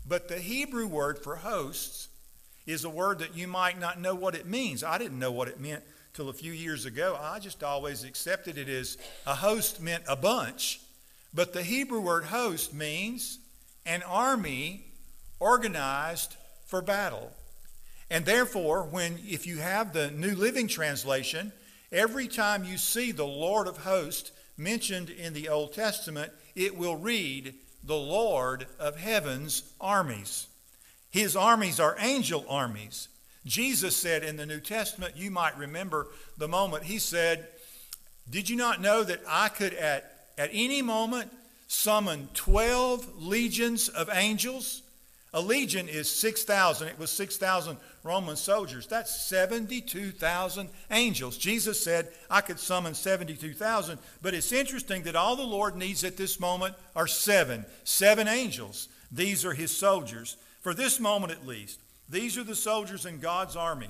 But 0.07 0.29
the 0.29 0.39
Hebrew 0.39 0.87
word 0.87 1.19
for 1.19 1.37
hosts 1.37 2.09
is 2.67 2.85
a 2.85 2.91
word 2.91 3.19
that 3.19 3.37
you 3.37 3.49
might 3.49 3.81
not 3.81 4.01
know 4.01 4.15
what 4.15 4.35
it 4.35 4.47
means. 4.47 4.85
I 4.85 4.99
didn't 4.99 5.19
know 5.19 5.33
what 5.33 5.49
it 5.49 5.61
meant 5.61 5.83
till 6.15 6.29
a 6.29 6.35
few 6.35 6.53
years 6.53 6.85
ago. 6.85 7.19
I 7.21 7.39
just 7.39 7.63
always 7.63 8.05
accepted 8.05 8.59
it 8.59 8.69
as 8.69 8.99
a 9.27 9.35
host 9.35 9.81
meant 9.81 10.05
a 10.09 10.17
bunch. 10.17 10.81
But 11.33 11.53
the 11.53 11.63
Hebrew 11.63 12.01
word 12.01 12.25
host 12.25 12.73
means 12.75 13.39
an 13.85 14.03
army 14.03 14.85
organized 15.41 16.37
for 16.67 16.83
battle. 16.83 17.33
And 18.11 18.25
therefore, 18.25 18.85
when 18.85 19.19
if 19.27 19.47
you 19.47 19.59
have 19.59 19.93
the 19.93 20.11
New 20.11 20.35
Living 20.35 20.69
Translation, 20.69 21.53
every 21.93 22.29
time 22.29 22.65
you 22.65 22.79
see 22.79 23.13
the 23.13 23.27
Lord 23.27 23.67
of 23.67 23.79
hosts 23.79 24.33
mentioned 24.57 25.11
in 25.11 25.35
the 25.35 25.49
Old 25.49 25.73
Testament, 25.73 26.33
it 26.55 26.77
will 26.77 26.97
read 26.97 27.55
the 27.85 27.97
Lord 27.97 28.67
of 28.79 28.97
heaven's 28.97 29.63
armies. 29.81 30.47
His 31.11 31.37
armies 31.37 31.79
are 31.79 31.97
angel 32.01 32.45
armies. 32.49 33.09
Jesus 33.47 33.97
said 33.97 34.25
in 34.25 34.37
the 34.37 34.47
New 34.47 34.61
Testament, 34.61 35.17
you 35.17 35.31
might 35.31 35.57
remember 35.57 36.09
the 36.37 36.49
moment 36.49 36.85
he 36.85 36.99
said, 36.99 37.47
Did 38.29 38.51
you 38.51 38.57
not 38.57 38.81
know 38.81 39.05
that 39.05 39.21
I 39.29 39.49
could 39.49 39.75
at, 39.75 40.27
at 40.37 40.51
any 40.53 40.83
moment 40.83 41.31
summon 41.69 42.31
12 42.33 43.23
legions 43.23 43.89
of 43.91 44.09
angels. 44.13 44.83
A 45.35 45.41
legion 45.41 45.89
is 45.89 46.11
6,000. 46.11 46.89
It 46.89 46.99
was 46.99 47.11
6,000 47.11 47.77
Roman 48.03 48.37
soldiers. 48.37 48.87
That's 48.87 49.27
72,000 49.27 50.71
angels. 50.91 51.37
Jesus 51.37 51.83
said, 51.83 52.09
I 52.31 52.41
could 52.41 52.59
summon 52.59 52.95
72,000. 52.95 53.99
But 54.23 54.33
it's 54.33 54.53
interesting 54.53 55.03
that 55.03 55.17
all 55.17 55.37
the 55.37 55.43
Lord 55.43 55.77
needs 55.77 56.03
at 56.03 56.17
this 56.17 56.41
moment 56.41 56.75
are 56.97 57.07
seven. 57.07 57.67
Seven 57.85 58.27
angels. 58.27 58.89
These 59.13 59.45
are 59.45 59.53
his 59.53 59.77
soldiers. 59.77 60.39
For 60.61 60.73
this 60.73 60.99
moment 60.99 61.33
at 61.33 61.47
least, 61.47 61.81
these 62.09 62.39
are 62.39 62.45
the 62.45 62.57
soldiers 62.57 63.05
in 63.05 63.21
God's 63.21 63.55
army. 63.55 63.89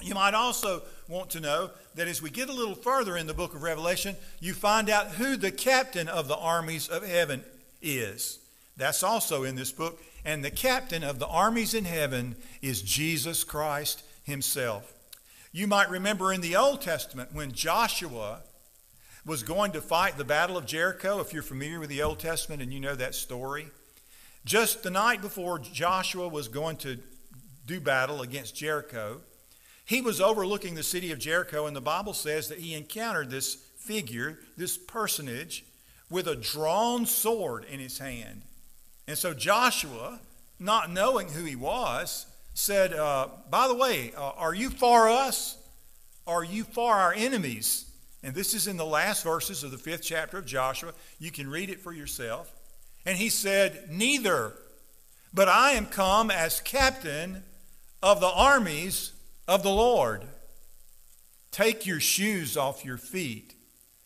You 0.00 0.14
might 0.14 0.34
also 0.34 0.82
want 1.06 1.30
to 1.30 1.40
know 1.40 1.70
that 1.94 2.08
as 2.08 2.22
we 2.22 2.30
get 2.30 2.48
a 2.48 2.52
little 2.52 2.74
further 2.74 3.16
in 3.16 3.26
the 3.26 3.34
book 3.34 3.54
of 3.54 3.62
Revelation, 3.62 4.16
you 4.40 4.54
find 4.54 4.88
out 4.88 5.08
who 5.08 5.36
the 5.36 5.52
captain 5.52 6.08
of 6.08 6.28
the 6.28 6.36
armies 6.36 6.88
of 6.88 7.06
heaven 7.06 7.44
is. 7.82 8.38
That's 8.76 9.02
also 9.02 9.44
in 9.44 9.54
this 9.54 9.70
book. 9.70 10.02
And 10.24 10.44
the 10.44 10.50
captain 10.50 11.02
of 11.02 11.18
the 11.18 11.26
armies 11.26 11.74
in 11.74 11.84
heaven 11.84 12.36
is 12.60 12.82
Jesus 12.82 13.44
Christ 13.44 14.02
himself. 14.22 14.92
You 15.50 15.66
might 15.66 15.90
remember 15.90 16.32
in 16.32 16.40
the 16.40 16.56
Old 16.56 16.80
Testament 16.80 17.34
when 17.34 17.52
Joshua 17.52 18.40
was 19.26 19.42
going 19.42 19.72
to 19.72 19.80
fight 19.80 20.16
the 20.16 20.24
Battle 20.24 20.56
of 20.56 20.66
Jericho, 20.66 21.20
if 21.20 21.32
you're 21.32 21.42
familiar 21.42 21.78
with 21.78 21.90
the 21.90 22.02
Old 22.02 22.18
Testament 22.18 22.62
and 22.62 22.72
you 22.72 22.80
know 22.80 22.94
that 22.94 23.14
story. 23.14 23.68
Just 24.44 24.82
the 24.82 24.90
night 24.90 25.20
before 25.20 25.58
Joshua 25.58 26.26
was 26.26 26.48
going 26.48 26.76
to 26.78 26.98
do 27.66 27.80
battle 27.80 28.22
against 28.22 28.56
Jericho, 28.56 29.20
he 29.84 30.00
was 30.00 30.20
overlooking 30.20 30.74
the 30.74 30.82
city 30.82 31.12
of 31.12 31.18
Jericho, 31.18 31.66
and 31.66 31.76
the 31.76 31.80
Bible 31.80 32.14
says 32.14 32.48
that 32.48 32.58
he 32.58 32.74
encountered 32.74 33.30
this 33.30 33.54
figure, 33.54 34.38
this 34.56 34.76
personage, 34.76 35.64
with 36.10 36.26
a 36.26 36.36
drawn 36.36 37.06
sword 37.06 37.64
in 37.64 37.78
his 37.78 37.98
hand. 37.98 38.42
And 39.06 39.18
so 39.18 39.34
Joshua, 39.34 40.20
not 40.58 40.90
knowing 40.90 41.28
who 41.28 41.44
he 41.44 41.56
was, 41.56 42.26
said, 42.54 42.92
uh, 42.92 43.28
By 43.50 43.68
the 43.68 43.74
way, 43.74 44.12
uh, 44.16 44.30
are 44.36 44.54
you 44.54 44.70
for 44.70 45.08
us? 45.08 45.58
Are 46.26 46.44
you 46.44 46.64
for 46.64 46.94
our 46.94 47.12
enemies? 47.12 47.86
And 48.22 48.34
this 48.34 48.54
is 48.54 48.68
in 48.68 48.76
the 48.76 48.86
last 48.86 49.24
verses 49.24 49.64
of 49.64 49.72
the 49.72 49.78
fifth 49.78 50.02
chapter 50.02 50.38
of 50.38 50.46
Joshua. 50.46 50.92
You 51.18 51.32
can 51.32 51.50
read 51.50 51.70
it 51.70 51.80
for 51.80 51.92
yourself. 51.92 52.52
And 53.04 53.18
he 53.18 53.28
said, 53.28 53.88
Neither, 53.90 54.52
but 55.34 55.48
I 55.48 55.72
am 55.72 55.86
come 55.86 56.30
as 56.30 56.60
captain 56.60 57.42
of 58.02 58.20
the 58.20 58.30
armies 58.30 59.12
of 59.48 59.62
the 59.62 59.70
Lord. 59.70 60.22
Take 61.50 61.84
your 61.84 62.00
shoes 62.00 62.56
off 62.56 62.84
your 62.84 62.96
feet, 62.96 63.54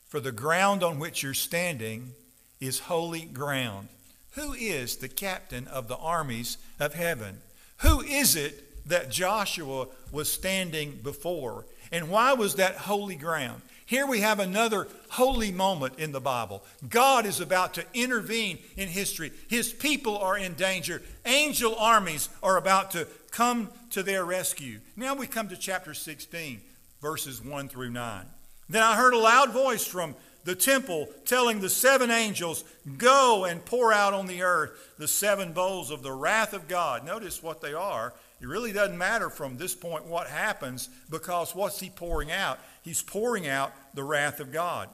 for 0.08 0.20
the 0.20 0.32
ground 0.32 0.82
on 0.82 0.98
which 0.98 1.22
you're 1.22 1.34
standing 1.34 2.12
is 2.60 2.80
holy 2.80 3.22
ground. 3.22 3.88
Who 4.36 4.52
is 4.52 4.96
the 4.96 5.08
captain 5.08 5.66
of 5.68 5.88
the 5.88 5.96
armies 5.96 6.58
of 6.78 6.94
heaven? 6.94 7.38
Who 7.78 8.02
is 8.02 8.36
it 8.36 8.86
that 8.88 9.10
Joshua 9.10 9.86
was 10.12 10.30
standing 10.32 11.00
before? 11.02 11.64
And 11.90 12.10
why 12.10 12.34
was 12.34 12.56
that 12.56 12.76
holy 12.76 13.16
ground? 13.16 13.62
Here 13.86 14.06
we 14.06 14.20
have 14.20 14.38
another 14.38 14.88
holy 15.10 15.52
moment 15.52 15.98
in 15.98 16.12
the 16.12 16.20
Bible. 16.20 16.62
God 16.88 17.24
is 17.24 17.40
about 17.40 17.74
to 17.74 17.84
intervene 17.94 18.58
in 18.76 18.88
history. 18.88 19.32
His 19.48 19.72
people 19.72 20.18
are 20.18 20.36
in 20.36 20.54
danger. 20.54 21.02
Angel 21.24 21.74
armies 21.76 22.28
are 22.42 22.56
about 22.56 22.90
to 22.90 23.06
come 23.30 23.70
to 23.90 24.02
their 24.02 24.24
rescue. 24.24 24.80
Now 24.96 25.14
we 25.14 25.26
come 25.26 25.48
to 25.48 25.56
chapter 25.56 25.94
16, 25.94 26.60
verses 27.00 27.42
1 27.42 27.68
through 27.68 27.90
9. 27.90 28.26
Then 28.68 28.82
I 28.82 28.96
heard 28.96 29.14
a 29.14 29.18
loud 29.18 29.52
voice 29.52 29.86
from 29.86 30.16
the 30.46 30.54
temple 30.54 31.08
telling 31.24 31.60
the 31.60 31.68
seven 31.68 32.10
angels, 32.10 32.64
Go 32.96 33.44
and 33.44 33.62
pour 33.64 33.92
out 33.92 34.14
on 34.14 34.26
the 34.26 34.42
earth 34.42 34.94
the 34.96 35.08
seven 35.08 35.52
bowls 35.52 35.90
of 35.90 36.02
the 36.02 36.12
wrath 36.12 36.54
of 36.54 36.68
God. 36.68 37.04
Notice 37.04 37.42
what 37.42 37.60
they 37.60 37.74
are. 37.74 38.14
It 38.40 38.46
really 38.46 38.72
doesn't 38.72 38.96
matter 38.96 39.28
from 39.28 39.56
this 39.56 39.74
point 39.74 40.06
what 40.06 40.28
happens 40.28 40.88
because 41.10 41.54
what's 41.54 41.80
he 41.80 41.90
pouring 41.90 42.30
out? 42.30 42.60
He's 42.82 43.02
pouring 43.02 43.48
out 43.48 43.72
the 43.94 44.04
wrath 44.04 44.38
of 44.38 44.52
God. 44.52 44.88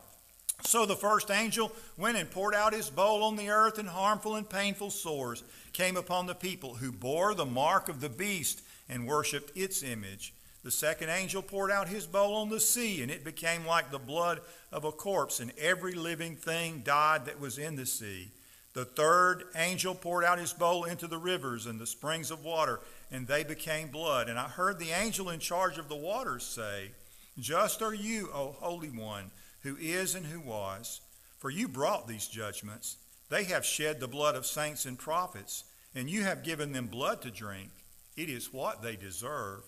So 0.63 0.87
the 0.87 0.97
first 0.97 1.31
angel 1.31 1.71
went 1.99 2.17
and 2.17 2.31
poured 2.31 2.55
out 2.55 2.73
his 2.73 2.89
bowl 2.89 3.23
on 3.23 3.37
the 3.37 3.51
earth, 3.51 3.79
and 3.79 3.89
harmful 3.89 4.37
and 4.37 4.49
painful 4.49 4.91
sores 4.91 5.43
came 5.73 5.97
upon 5.97 6.27
the 6.27 6.35
people 6.35 6.77
who 6.77 6.93
bore 6.93 7.35
the 7.35 7.45
mark 7.45 7.89
of 7.89 8.01
the 8.01 8.09
beast 8.09 8.63
and 8.89 9.07
worshiped 9.07 9.55
its 9.57 9.83
image. 9.83 10.33
The 10.65 10.71
second 10.71 11.11
angel 11.11 11.43
poured 11.43 11.73
out 11.73 11.89
his 11.89 12.07
bowl 12.07 12.37
on 12.37 12.49
the 12.49 12.61
sea, 12.61 13.03
and 13.03 13.11
it 13.11 13.25
became 13.25 13.67
like 13.67 13.91
the 13.91 13.99
blood 13.99 14.41
of 14.71 14.85
a 14.85 14.93
corpse, 14.93 15.41
and 15.41 15.53
every 15.59 15.93
living 15.93 16.37
thing 16.37 16.83
died 16.85 17.27
that 17.27 17.41
was 17.41 17.59
in 17.59 17.75
the 17.75 17.87
sea. 17.87 18.31
The 18.75 18.85
third 18.85 19.45
angel 19.57 19.95
poured 19.95 20.25
out 20.25 20.39
his 20.39 20.53
bowl 20.53 20.85
into 20.85 21.07
the 21.07 21.19
rivers 21.19 21.67
and 21.67 21.79
the 21.79 21.87
springs 21.87 22.31
of 22.31 22.45
water, 22.45 22.81
and 23.11 23.27
they 23.27 23.45
became 23.45 23.89
blood. 23.89 24.29
And 24.29 24.39
I 24.39 24.49
heard 24.49 24.79
the 24.79 24.93
angel 24.93 25.29
in 25.29 25.41
charge 25.41 25.79
of 25.79 25.89
the 25.89 25.97
waters 25.97 26.45
say, 26.45 26.93
Just 27.39 27.83
are 27.83 27.93
you, 27.93 28.31
O 28.33 28.57
Holy 28.61 28.89
One, 28.89 29.31
who 29.63 29.77
is 29.79 30.15
and 30.15 30.25
who 30.25 30.41
was, 30.41 31.01
for 31.39 31.51
you 31.51 31.69
brought 31.69 32.07
these 32.07 32.29
judgments. 32.29 32.97
They 33.29 33.45
have 33.45 33.67
shed 33.67 33.99
the 33.99 34.09
blood 34.09 34.37
of 34.37 34.47
saints 34.47 34.87
and 34.87 34.99
prophets, 34.99 35.65
and 35.95 36.09
you 36.09 36.23
have 36.23 36.45
given 36.45 36.73
them 36.73 36.87
blood 36.87 37.21
to 37.23 37.31
drink. 37.31 37.71
It 38.17 38.29
is 38.29 38.53
what 38.53 38.83
they 38.83 38.97
deserve. 38.97 39.65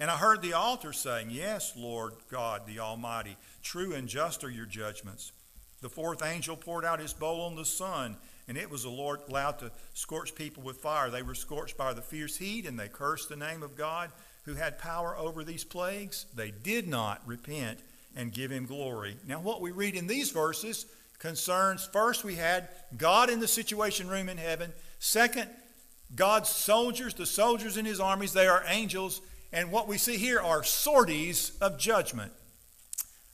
And 0.00 0.10
I 0.10 0.16
heard 0.16 0.42
the 0.42 0.52
altar 0.52 0.92
saying, 0.92 1.30
Yes, 1.30 1.72
Lord 1.76 2.14
God 2.30 2.66
the 2.66 2.80
Almighty, 2.80 3.36
true 3.62 3.94
and 3.94 4.08
just 4.08 4.44
are 4.44 4.50
your 4.50 4.66
judgments. 4.66 5.32
The 5.80 5.88
fourth 5.88 6.22
angel 6.22 6.56
poured 6.56 6.84
out 6.84 7.00
his 7.00 7.12
bowl 7.12 7.42
on 7.42 7.54
the 7.54 7.64
sun 7.64 8.16
and 8.48 8.56
it 8.56 8.70
was 8.70 8.82
the 8.82 8.88
Lord 8.88 9.20
allowed 9.28 9.58
to 9.58 9.70
scorch 9.92 10.34
people 10.34 10.62
with 10.62 10.78
fire. 10.78 11.10
They 11.10 11.22
were 11.22 11.34
scorched 11.34 11.76
by 11.76 11.92
the 11.92 12.00
fierce 12.00 12.38
heat, 12.38 12.66
and 12.66 12.80
they 12.80 12.88
cursed 12.88 13.28
the 13.28 13.36
name 13.36 13.62
of 13.62 13.76
God 13.76 14.10
who 14.44 14.54
had 14.54 14.78
power 14.78 15.16
over 15.16 15.44
these 15.44 15.64
plagues. 15.64 16.24
They 16.34 16.50
did 16.50 16.88
not 16.88 17.20
repent 17.26 17.80
and 18.16 18.32
give 18.32 18.50
him 18.50 18.64
glory. 18.64 19.18
Now, 19.26 19.40
what 19.40 19.60
we 19.60 19.70
read 19.70 19.94
in 19.94 20.06
these 20.06 20.30
verses 20.30 20.86
concerns 21.18 21.86
first, 21.92 22.24
we 22.24 22.36
had 22.36 22.68
God 22.96 23.28
in 23.28 23.38
the 23.38 23.46
situation 23.46 24.08
room 24.08 24.30
in 24.30 24.38
heaven. 24.38 24.72
Second, 24.98 25.50
God's 26.16 26.48
soldiers, 26.48 27.12
the 27.12 27.26
soldiers 27.26 27.76
in 27.76 27.84
his 27.84 28.00
armies, 28.00 28.32
they 28.32 28.46
are 28.46 28.64
angels. 28.66 29.20
And 29.52 29.72
what 29.72 29.88
we 29.88 29.98
see 29.98 30.16
here 30.16 30.40
are 30.40 30.62
sorties 30.62 31.52
of 31.60 31.78
judgment. 31.78 32.32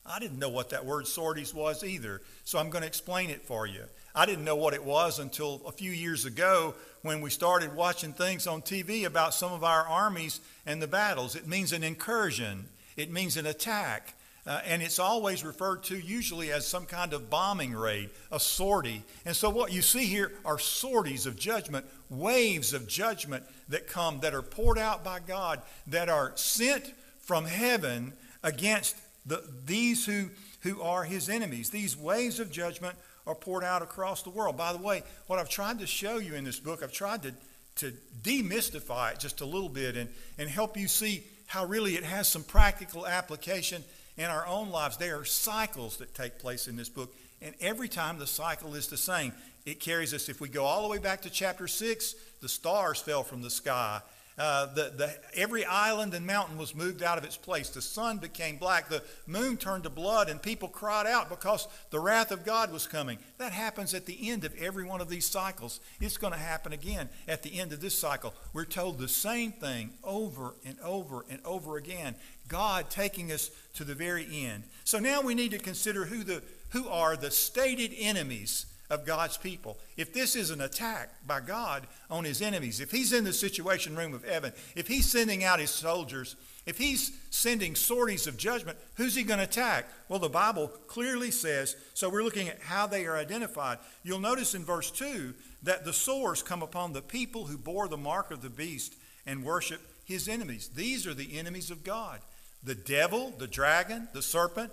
I 0.07 0.19
didn't 0.19 0.39
know 0.39 0.51
what 0.51 0.71
that 0.71 0.85
word 0.85 1.07
sorties 1.07 1.55
was 1.55 1.83
either, 1.83 2.21
so 2.45 2.59
I'm 2.59 2.69
going 2.69 2.83
to 2.83 2.89
explain 2.89 3.31
it 3.31 3.47
for 3.47 3.67
you. 3.67 3.85
I 4.15 4.27
didn't 4.27 4.45
know 4.45 4.55
what 4.55 4.75
it 4.75 4.85
was 4.85 5.19
until 5.19 5.63
a 5.67 5.73
few 5.73 5.91
years 5.91 6.25
ago 6.25 6.75
when 7.03 7.21
we 7.21 7.31
started 7.31 7.75
watching 7.75 8.13
things 8.13 8.47
on 8.47 8.63
TV 8.63 9.07
about 9.07 9.35
some 9.35 9.53
of 9.53 9.65
our 9.65 9.87
armies 9.87 10.41
and 10.67 10.81
the 10.81 10.87
battles. 10.87 11.35
It 11.35 11.49
means 11.49 11.73
an 11.73 11.83
incursion, 11.83 12.69
it 12.97 13.11
means 13.11 13.37
an 13.37 13.47
attack. 13.47 14.15
Uh, 14.47 14.61
and 14.67 14.83
it's 14.83 14.99
always 14.99 15.43
referred 15.43 15.83
to 15.83 15.99
usually 15.99 16.53
as 16.53 16.67
some 16.67 16.85
kind 16.85 17.15
of 17.15 17.31
bombing 17.31 17.73
raid, 17.73 18.11
a 18.31 18.39
sortie. 18.39 19.03
And 19.25 19.35
so 19.35 19.49
what 19.49 19.73
you 19.73 19.81
see 19.81 20.05
here 20.05 20.33
are 20.45 20.59
sorties 20.59 21.25
of 21.25 21.39
judgment, 21.39 21.87
waves 22.19 22.73
of 22.73 22.89
judgment 22.89 23.45
that 23.69 23.87
come, 23.87 24.21
that 24.21 24.35
are 24.35 24.43
poured 24.43 24.79
out 24.79 25.05
by 25.05 25.21
God, 25.21 25.63
that 25.87 26.09
are 26.09 26.33
sent 26.37 26.93
from 27.21 27.47
heaven 27.47 28.13
against 28.43 28.97
the, 29.27 29.43
these 29.65 30.05
who, 30.05 30.31
who 30.61 30.83
are 30.83 31.05
his 31.05 31.29
enemies. 31.29 31.71
These 31.71 31.97
waves 31.97 32.41
of 32.41 32.51
judgment 32.51 32.97
are 33.27 33.35
poured 33.35 33.65
out 33.65 33.83
across 33.83 34.23
the 34.23 34.31
world. 34.31 34.57
By 34.57 34.73
the 34.73 34.79
way, 34.83 35.03
what 35.27 35.39
I've 35.39 35.49
tried 35.49 35.79
to 35.79 35.87
show 35.87 36.19
you 36.19 36.35
in 36.35 36.45
this 36.45 36.61
book, 36.61 36.83
I've 36.83 36.93
tried 36.93 37.23
to, 37.23 37.35
to 37.77 37.93
demystify 38.23 39.13
it 39.13 39.19
just 39.19 39.41
a 39.41 39.47
little 39.47 39.69
bit 39.69 39.97
and, 39.97 40.11
and 40.39 40.49
help 40.49 40.77
you 40.77 40.89
see 40.89 41.25
how 41.47 41.65
really 41.65 41.95
it 41.95 42.05
has 42.05 42.29
some 42.29 42.43
practical 42.43 43.07
application 43.07 43.83
in 44.17 44.27
our 44.27 44.47
own 44.47 44.71
lives. 44.71 44.97
There 44.97 45.19
are 45.19 45.25
cycles 45.25 45.97
that 45.99 46.15
take 46.15 46.39
place 46.39 46.69
in 46.69 46.77
this 46.77 46.89
book, 46.89 47.15
and 47.41 47.55
every 47.61 47.89
time 47.89 48.19
the 48.19 48.27
cycle 48.27 48.75
is 48.75 48.89
the 48.89 48.97
same. 48.97 49.33
It 49.65 49.81
carries 49.81 50.13
us, 50.13 50.29
if 50.29 50.41
we 50.41 50.49
go 50.49 50.65
all 50.65 50.83
the 50.83 50.89
way 50.89 50.99
back 50.99 51.23
to 51.23 51.31
chapter 51.31 51.67
6, 51.67 52.15
the 52.43 52.49
stars 52.49 53.01
fell 53.01 53.23
from 53.23 53.41
the 53.41 53.51
sky. 53.51 54.03
Uh, 54.37 54.67
the, 54.75 54.93
the, 54.97 55.15
every 55.37 55.65
island 55.65 56.13
and 56.13 56.27
mountain 56.27 56.59
was 56.59 56.75
moved 56.75 57.05
out 57.05 57.17
of 57.17 57.25
its 57.25 57.37
place. 57.37 57.71
The 57.71 57.81
sun 57.81 58.19
became 58.19 58.57
black. 58.57 58.89
The 58.89 59.03
moon 59.29 59.57
turned 59.57 59.85
to 59.85 59.91
blood, 59.91 60.29
and 60.29 60.43
people 60.43 60.69
cried 60.69 61.07
out 61.07 61.31
because 61.31 61.69
the 61.91 62.01
wrath 62.01 62.33
of 62.33 62.45
God 62.45 62.73
was 62.73 62.89
coming. 62.89 63.19
That 63.39 63.53
happens 63.53 63.95
at 63.95 64.07
the 64.07 64.29
end 64.29 64.45
of 64.45 64.53
every 64.57 64.85
one 64.85 65.01
of 65.01 65.09
these 65.09 65.27
cycles. 65.27 65.79
It's 66.01 66.17
going 66.17 66.33
to 66.33 66.39
happen 66.39 66.73
again 66.73 67.09
at 67.29 67.45
the 67.45 67.61
end 67.61 67.73
of 67.73 67.81
this 67.81 67.97
cycle. 67.97 68.35
We're 68.53 68.65
told 68.65 68.99
the 68.99 69.09
same 69.09 69.53
thing 69.53 69.91
over 70.03 70.57
and 70.67 70.81
over 70.81 71.25
and 71.31 71.39
over 71.45 71.77
again. 71.77 72.17
God 72.49 72.91
taking 72.91 73.31
us 73.31 73.51
to 73.75 73.85
the 73.85 73.95
very 73.95 74.27
end. 74.31 74.65
So 74.83 74.99
now 74.99 75.23
we 75.23 75.37
need 75.37 75.53
to 75.53 75.59
consider 75.59 76.07
who, 76.07 76.25
the, 76.25 76.43
who 76.71 76.89
are 76.89 77.17
the 77.17 77.31
stated 77.31 77.93
enemies 77.97 78.67
of 78.95 79.05
God's 79.05 79.37
people. 79.37 79.77
If 79.97 80.15
this 80.15 80.37
is 80.37 80.51
an 80.51 80.61
attack 80.61 81.11
by 81.27 81.41
God 81.41 81.87
on 82.09 82.25
his 82.25 82.41
enemies, 82.41 82.81
if 82.81 82.91
he's 82.91 83.13
in 83.13 83.25
the 83.25 83.33
situation 83.33 83.97
room 83.97 84.15
of 84.15 84.25
heaven, 84.25 84.53
if 84.77 84.87
he's 84.87 85.11
sending 85.11 85.45
out 85.45 85.59
his 85.59 85.71
soldiers, 85.71 86.37
if 86.65 86.79
he's 86.79 87.13
sending 87.31 87.75
sorties 87.75 88.27
of 88.27 88.39
judgment, 88.39 88.79
who's 88.95 89.15
he 89.15 89.25
going 89.25 89.39
to 89.39 89.45
attack? 89.45 89.87
Well, 90.09 90.19
the 90.19 90.29
Bible 90.29 90.69
clearly 90.87 91.31
says, 91.31 91.77
so 91.93 92.09
we're 92.09 92.23
looking 92.23 92.49
at 92.49 92.61
how 92.61 92.87
they 92.87 93.05
are 93.05 93.17
identified. 93.17 93.79
You'll 94.03 94.21
notice 94.21 94.55
in 94.55 94.65
verse 94.65 94.91
2 94.91 95.35
that 95.65 95.85
the 95.85 95.93
sores 95.93 96.43
come 96.43 96.63
upon 96.63 96.93
the 96.93 97.03
people 97.03 97.47
who 97.47 97.59
bore 97.59 97.89
the 97.89 97.97
mark 97.97 98.31
of 98.31 98.41
the 98.41 98.51
beast 98.51 98.95
and 99.27 99.45
worship 99.45 99.81
his 100.05 100.29
enemies. 100.29 100.71
These 100.75 101.07
are 101.07 101.15
the 101.15 101.39
enemies 101.39 101.71
of 101.71 101.85
God 101.85 102.21
the 102.63 102.75
devil, 102.75 103.31
the 103.37 103.47
dragon, 103.47 104.09
the 104.15 104.23
serpent, 104.23 104.73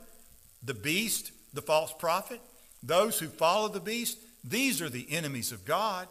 the 0.64 0.74
beast, 0.74 1.34
the 1.54 1.62
false 1.62 1.94
prophet. 1.94 2.40
Those 2.84 3.20
who 3.20 3.28
follow 3.28 3.68
the 3.68 3.80
beast, 3.80 4.18
these 4.44 4.82
are 4.82 4.90
the 4.90 5.08
enemies 5.10 5.52
of 5.52 5.66
God. 5.66 6.08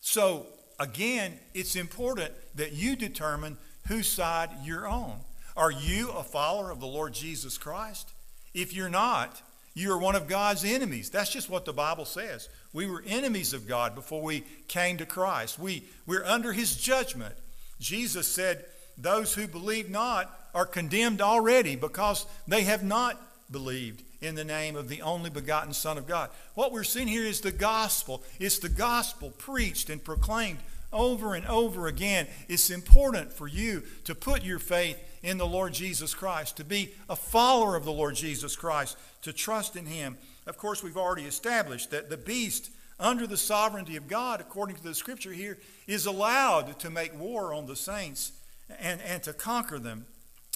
So, 0.00 0.46
again, 0.78 1.38
it's 1.54 1.76
important 1.76 2.32
that 2.54 2.72
you 2.72 2.96
determine 2.96 3.56
whose 3.88 4.08
side 4.08 4.50
you're 4.62 4.86
on. 4.86 5.20
Are 5.56 5.70
you 5.70 6.10
a 6.10 6.22
follower 6.22 6.70
of 6.70 6.80
the 6.80 6.86
Lord 6.86 7.12
Jesus 7.12 7.58
Christ? 7.58 8.08
If 8.54 8.72
you're 8.74 8.88
not, 8.88 9.42
you 9.74 9.92
are 9.92 9.98
one 9.98 10.16
of 10.16 10.28
God's 10.28 10.64
enemies. 10.64 11.10
That's 11.10 11.30
just 11.30 11.50
what 11.50 11.64
the 11.64 11.72
Bible 11.72 12.04
says. 12.04 12.48
We 12.72 12.86
were 12.86 13.02
enemies 13.06 13.52
of 13.52 13.68
God 13.68 13.94
before 13.94 14.22
we 14.22 14.44
came 14.68 14.96
to 14.98 15.06
Christ. 15.06 15.58
We, 15.58 15.84
we're 16.06 16.24
under 16.24 16.52
his 16.52 16.76
judgment. 16.76 17.34
Jesus 17.78 18.26
said, 18.26 18.64
Those 18.98 19.34
who 19.34 19.46
believe 19.46 19.88
not 19.88 20.34
are 20.54 20.66
condemned 20.66 21.20
already 21.20 21.76
because 21.76 22.26
they 22.46 22.62
have 22.64 22.82
not 22.82 23.20
believed 23.50 24.02
in 24.20 24.34
the 24.34 24.44
name 24.44 24.76
of 24.76 24.88
the 24.88 25.02
only 25.02 25.30
begotten 25.30 25.72
Son 25.72 25.98
of 25.98 26.06
God. 26.06 26.30
What 26.54 26.72
we're 26.72 26.84
seeing 26.84 27.08
here 27.08 27.24
is 27.24 27.40
the 27.40 27.52
gospel. 27.52 28.22
It's 28.38 28.58
the 28.58 28.68
gospel 28.68 29.30
preached 29.30 29.90
and 29.90 30.02
proclaimed 30.02 30.58
over 30.92 31.34
and 31.34 31.46
over 31.46 31.86
again. 31.86 32.26
It's 32.48 32.70
important 32.70 33.32
for 33.32 33.46
you 33.46 33.82
to 34.04 34.14
put 34.14 34.44
your 34.44 34.58
faith 34.58 34.98
in 35.22 35.38
the 35.38 35.46
Lord 35.46 35.72
Jesus 35.72 36.14
Christ, 36.14 36.56
to 36.56 36.64
be 36.64 36.92
a 37.08 37.16
follower 37.16 37.76
of 37.76 37.84
the 37.84 37.92
Lord 37.92 38.14
Jesus 38.14 38.56
Christ, 38.56 38.96
to 39.22 39.32
trust 39.32 39.76
in 39.76 39.86
Him. 39.86 40.16
Of 40.46 40.56
course, 40.56 40.82
we've 40.82 40.96
already 40.96 41.24
established 41.24 41.90
that 41.90 42.10
the 42.10 42.16
beast, 42.16 42.70
under 42.98 43.26
the 43.26 43.36
sovereignty 43.36 43.96
of 43.96 44.08
God, 44.08 44.40
according 44.40 44.76
to 44.76 44.82
the 44.82 44.94
scripture 44.94 45.32
here, 45.32 45.58
is 45.86 46.06
allowed 46.06 46.78
to 46.80 46.90
make 46.90 47.18
war 47.18 47.54
on 47.54 47.66
the 47.66 47.76
saints 47.76 48.32
and, 48.78 49.00
and 49.02 49.22
to 49.22 49.32
conquer 49.32 49.78
them. 49.78 50.06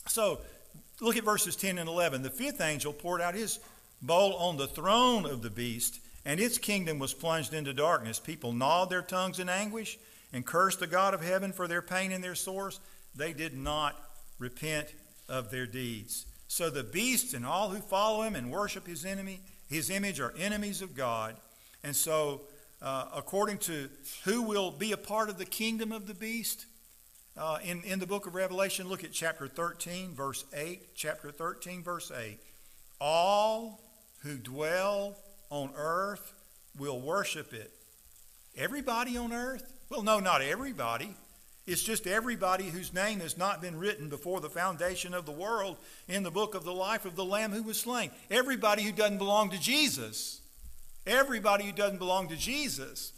So, 0.08 0.40
look 1.00 1.16
at 1.16 1.24
verses 1.24 1.56
10 1.56 1.78
and 1.78 1.88
11. 1.88 2.22
The 2.22 2.30
fifth 2.30 2.60
angel 2.60 2.92
poured 2.92 3.20
out 3.20 3.34
his 3.34 3.58
bowl 4.00 4.34
on 4.34 4.56
the 4.56 4.66
throne 4.66 5.26
of 5.26 5.42
the 5.42 5.50
beast, 5.50 6.00
and 6.24 6.40
its 6.40 6.58
kingdom 6.58 6.98
was 6.98 7.14
plunged 7.14 7.54
into 7.54 7.72
darkness. 7.72 8.18
People 8.18 8.52
gnawed 8.52 8.90
their 8.90 9.02
tongues 9.02 9.38
in 9.38 9.48
anguish 9.48 9.98
and 10.32 10.44
cursed 10.44 10.80
the 10.80 10.86
God 10.86 11.14
of 11.14 11.22
heaven 11.22 11.52
for 11.52 11.68
their 11.68 11.82
pain 11.82 12.12
and 12.12 12.22
their 12.22 12.34
sores. 12.34 12.80
They 13.14 13.32
did 13.32 13.56
not 13.56 13.96
repent 14.38 14.88
of 15.28 15.50
their 15.50 15.66
deeds. 15.66 16.26
So 16.48 16.70
the 16.70 16.84
beast 16.84 17.34
and 17.34 17.46
all 17.46 17.70
who 17.70 17.80
follow 17.80 18.22
him 18.22 18.34
and 18.34 18.50
worship 18.50 18.86
his 18.86 19.04
enemy, 19.04 19.40
his 19.68 19.90
image 19.90 20.20
are 20.20 20.34
enemies 20.38 20.82
of 20.82 20.94
God. 20.94 21.36
And 21.82 21.94
so, 21.94 22.42
uh, 22.82 23.06
according 23.14 23.58
to 23.58 23.88
who 24.24 24.42
will 24.42 24.70
be 24.70 24.92
a 24.92 24.96
part 24.96 25.28
of 25.28 25.38
the 25.38 25.44
kingdom 25.44 25.92
of 25.92 26.06
the 26.06 26.14
beast, 26.14 26.66
uh, 27.36 27.58
in, 27.64 27.82
in 27.82 27.98
the 27.98 28.06
book 28.06 28.26
of 28.26 28.34
Revelation, 28.34 28.88
look 28.88 29.02
at 29.02 29.12
chapter 29.12 29.48
13, 29.48 30.14
verse 30.14 30.44
8. 30.54 30.94
Chapter 30.94 31.30
13, 31.30 31.82
verse 31.82 32.12
8. 32.16 32.38
All 33.00 33.80
who 34.22 34.36
dwell 34.36 35.16
on 35.50 35.70
earth 35.76 36.32
will 36.78 37.00
worship 37.00 37.52
it. 37.52 37.72
Everybody 38.56 39.16
on 39.16 39.32
earth? 39.32 39.72
Well, 39.90 40.02
no, 40.02 40.20
not 40.20 40.42
everybody. 40.42 41.16
It's 41.66 41.82
just 41.82 42.06
everybody 42.06 42.64
whose 42.64 42.92
name 42.92 43.20
has 43.20 43.36
not 43.36 43.62
been 43.62 43.78
written 43.78 44.08
before 44.08 44.40
the 44.40 44.50
foundation 44.50 45.14
of 45.14 45.26
the 45.26 45.32
world 45.32 45.78
in 46.08 46.22
the 46.22 46.30
book 46.30 46.54
of 46.54 46.62
the 46.64 46.74
life 46.74 47.04
of 47.04 47.16
the 47.16 47.24
Lamb 47.24 47.52
who 47.52 47.62
was 47.62 47.80
slain. 47.80 48.10
Everybody 48.30 48.82
who 48.82 48.92
doesn't 48.92 49.18
belong 49.18 49.50
to 49.50 49.58
Jesus, 49.58 50.40
everybody 51.06 51.64
who 51.64 51.72
doesn't 51.72 51.98
belong 51.98 52.28
to 52.28 52.36
Jesus 52.36 53.12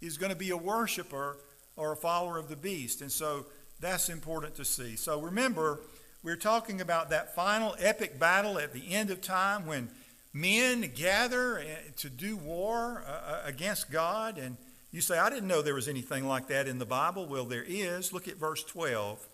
is 0.00 0.18
going 0.18 0.30
to 0.30 0.36
be 0.36 0.50
a 0.50 0.56
worshiper 0.56 1.38
or 1.78 1.92
a 1.92 1.96
follower 1.96 2.36
of 2.36 2.48
the 2.48 2.56
beast. 2.56 3.00
And 3.00 3.10
so 3.10 3.46
that's 3.80 4.08
important 4.08 4.56
to 4.56 4.64
see. 4.64 4.96
So 4.96 5.20
remember, 5.20 5.80
we're 6.22 6.36
talking 6.36 6.80
about 6.80 7.10
that 7.10 7.34
final 7.34 7.76
epic 7.78 8.18
battle 8.18 8.58
at 8.58 8.72
the 8.72 8.92
end 8.92 9.10
of 9.10 9.20
time 9.20 9.66
when 9.66 9.88
men 10.34 10.90
gather 10.94 11.60
eh, 11.60 11.64
to 11.96 12.10
do 12.10 12.36
war 12.36 13.04
uh, 13.06 13.10
uh, 13.10 13.42
against 13.44 13.90
God 13.90 14.36
and 14.38 14.56
you 14.90 15.00
say, 15.02 15.18
I 15.18 15.28
didn't 15.28 15.48
know 15.48 15.60
there 15.60 15.74
was 15.74 15.88
anything 15.88 16.26
like 16.26 16.48
that 16.48 16.66
in 16.66 16.78
the 16.78 16.86
Bible. 16.86 17.26
Well, 17.26 17.44
there 17.44 17.64
is. 17.66 18.12
Look 18.12 18.26
at 18.26 18.36
verse 18.36 18.64
12 18.64 19.26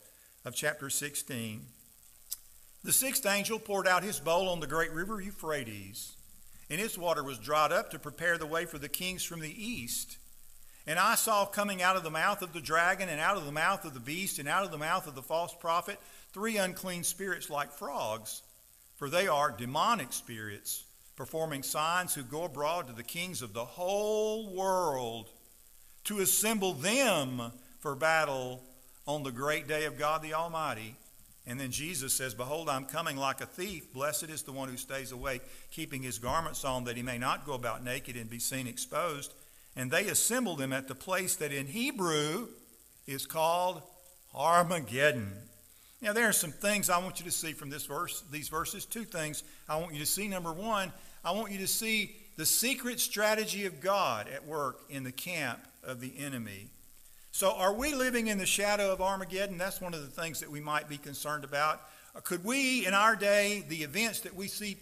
of 0.45 0.55
chapter 0.55 0.91
16. 0.91 1.63
The 2.83 2.93
sixth 2.93 3.25
angel 3.25 3.59
poured 3.59 3.87
out 3.87 4.03
his 4.03 4.19
bowl 4.19 4.49
on 4.49 4.61
the 4.61 4.67
great 4.67 4.91
river 4.93 5.21
Euphrates, 5.21 6.17
and 6.69 6.81
its 6.81 6.99
water 6.99 7.23
was 7.23 7.39
dried 7.39 7.73
up 7.73 7.91
to 7.91 7.99
prepare 7.99 8.37
the 8.37 8.47
way 8.47 8.67
for 8.67 8.79
the 8.79 8.89
kings 8.89 9.23
from 9.23 9.41
the 9.41 9.65
east. 9.65 10.19
And 10.87 10.99
I 10.99 11.15
saw 11.15 11.47
coming 11.47 11.81
out 11.81 11.97
of 11.97 12.03
the 12.03 12.11
mouth 12.11 12.43
of 12.43 12.53
the 12.53 12.61
dragon, 12.61 13.09
and 13.09 13.21
out 13.21 13.37
of 13.37 13.47
the 13.47 13.53
mouth 13.53 13.85
of 13.85 13.95
the 13.95 14.01
beast, 14.01 14.39
and 14.39 14.49
out 14.49 14.65
of 14.65 14.71
the 14.71 14.79
mouth 14.79 15.07
of 15.07 15.15
the 15.15 15.23
false 15.23 15.55
prophet, 15.55 15.99
three 16.33 16.59
unclean 16.59 17.05
spirits 17.05 17.49
like 17.49 17.73
frogs, 17.73 18.43
for 18.97 19.09
they 19.09 19.27
are 19.27 19.51
demonic 19.51 20.13
spirits, 20.13 20.85
performing 21.17 21.63
signs 21.63 22.15
who 22.15 22.23
go 22.23 22.45
abroad 22.45 22.89
to 22.89 22.93
the 22.93 23.03
kings 23.03 23.41
of 23.41 23.55
the 23.55 23.65
whole 23.65 24.55
world 24.55 25.31
to 26.05 26.21
assemble 26.21 26.75
them 26.75 27.41
for 27.81 27.95
battle 27.95 28.63
on 29.07 29.23
the 29.23 29.33
great 29.33 29.67
day 29.67 29.85
of 29.85 29.99
God 29.99 30.23
the 30.23 30.35
Almighty. 30.35 30.97
And 31.47 31.61
then 31.61 31.71
Jesus 31.71 32.15
says, 32.15 32.35
Behold, 32.35 32.69
I'm 32.69 32.87
coming 32.87 33.17
like 33.17 33.41
a 33.41 33.47
thief. 33.47 33.93
Blessed 33.93 34.25
is 34.25 34.43
the 34.43 34.53
one 34.53 34.69
who 34.69 34.77
stays 34.77 35.13
awake, 35.13 35.43
keeping 35.71 36.03
his 36.03 36.19
garments 36.19 36.65
on, 36.65 36.85
that 36.85 36.97
he 36.97 37.03
may 37.03 37.19
not 37.19 37.45
go 37.45 37.53
about 37.53 37.85
naked 37.85 38.17
and 38.17 38.31
be 38.31 38.39
seen 38.39 38.67
exposed. 38.67 39.35
And 39.77 39.91
they 39.91 40.07
assembled 40.07 40.59
them 40.59 40.73
at 40.73 40.89
the 40.89 40.95
place 40.95 41.37
that 41.37 41.53
in 41.53 41.67
Hebrew 41.67 42.49
is 43.07 43.27
called 43.27 43.83
Armageddon. 44.35 45.33
Now, 46.01 46.13
there 46.13 46.29
are 46.29 46.33
some 46.33 46.53
things 46.53 46.91
I 46.91 46.99
want 46.99 47.19
you 47.19 47.25
to 47.25 47.31
see 47.31 47.53
from 47.53 47.71
this 47.71 47.87
verse, 47.87 48.23
these 48.31 48.49
verses. 48.49 48.85
Two 48.85 49.05
things 49.05 49.43
I 49.69 49.77
want 49.77 49.95
you 49.95 50.01
to 50.01 50.07
see. 50.07 50.29
Number 50.29 50.53
one, 50.53 50.93
I 51.25 51.33
want 51.33 51.51
you 51.51 51.59
to 51.59 51.67
see 51.67 52.17
the 52.37 52.45
secret 52.45 53.01
strategy 53.01 53.65
of 53.65 53.81
God 53.81 54.29
at 54.29 54.47
work 54.47 54.81
in 54.91 55.03
the 55.03 55.13
camp 55.13 55.61
of 55.83 56.01
the 56.01 56.13
enemy. 56.19 56.69
So, 57.33 57.53
are 57.53 57.73
we 57.73 57.95
living 57.95 58.29
in 58.29 58.39
the 58.39 58.47
shadow 58.47 58.93
of 58.93 59.01
Armageddon? 59.01 59.59
That's 59.59 59.81
one 59.81 59.95
of 59.95 60.03
the 60.03 60.23
things 60.23 60.41
that 60.41 60.51
we 60.51 60.61
might 60.61 60.89
be 60.89 60.99
concerned 60.99 61.43
about. 61.43 61.81
Could 62.23 62.45
we, 62.45 62.87
in 62.87 62.95
our 62.95 63.17
day, 63.17 63.65
the 63.69 63.83
events 63.83 64.21
that 64.21 64.35
we 64.35 64.47
see 64.47 64.77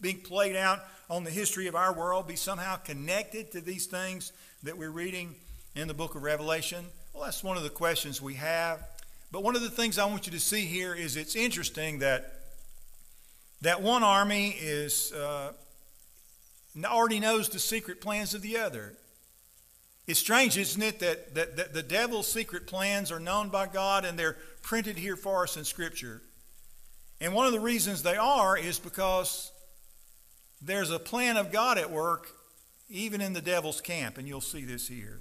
being 0.00 0.20
played 0.20 0.56
out 0.56 0.80
on 1.08 1.24
the 1.24 1.30
history 1.30 1.66
of 1.66 1.74
our 1.74 1.92
world, 1.92 2.26
be 2.26 2.36
somehow 2.36 2.76
connected 2.76 3.52
to 3.52 3.60
these 3.60 3.86
things 3.86 4.32
that 4.62 4.76
we're 4.76 4.90
reading 4.90 5.34
in 5.74 5.88
the 5.88 5.94
book 5.94 6.14
of 6.14 6.22
Revelation? 6.22 6.84
Well, 7.12 7.24
that's 7.24 7.44
one 7.44 7.56
of 7.56 7.62
the 7.62 7.70
questions 7.70 8.20
we 8.20 8.34
have. 8.34 8.82
But 9.30 9.42
one 9.42 9.56
of 9.56 9.62
the 9.62 9.70
things 9.70 9.98
I 9.98 10.04
want 10.06 10.26
you 10.26 10.32
to 10.32 10.40
see 10.40 10.66
here 10.66 10.94
is 10.94 11.16
it's 11.16 11.36
interesting 11.36 12.00
that 12.00 12.32
that 13.62 13.82
one 13.82 14.02
army 14.02 14.50
is 14.60 15.12
uh, 15.12 15.52
already 16.84 17.20
knows 17.20 17.48
the 17.48 17.58
secret 17.58 18.00
plans 18.00 18.34
of 18.34 18.42
the 18.42 18.58
other. 18.58 18.94
It's 20.06 20.20
strange, 20.20 20.56
isn't 20.56 20.82
it, 20.82 21.00
that, 21.00 21.34
that, 21.34 21.56
that 21.56 21.74
the 21.74 21.82
devil's 21.82 22.30
secret 22.30 22.66
plans 22.66 23.10
are 23.10 23.18
known 23.18 23.48
by 23.48 23.66
God 23.66 24.04
and 24.04 24.18
they're 24.18 24.36
printed 24.62 24.98
here 24.98 25.16
for 25.16 25.42
us 25.42 25.56
in 25.56 25.64
Scripture. 25.64 26.22
And 27.20 27.32
one 27.32 27.46
of 27.46 27.52
the 27.52 27.60
reasons 27.60 28.02
they 28.02 28.16
are 28.16 28.56
is 28.56 28.78
because 28.78 29.50
there's 30.62 30.90
a 30.90 30.98
plan 30.98 31.36
of 31.36 31.52
God 31.52 31.78
at 31.78 31.90
work 31.90 32.28
even 32.88 33.20
in 33.20 33.32
the 33.32 33.40
devil's 33.40 33.80
camp, 33.80 34.16
and 34.18 34.28
you'll 34.28 34.40
see 34.40 34.64
this 34.64 34.88
here. 34.88 35.20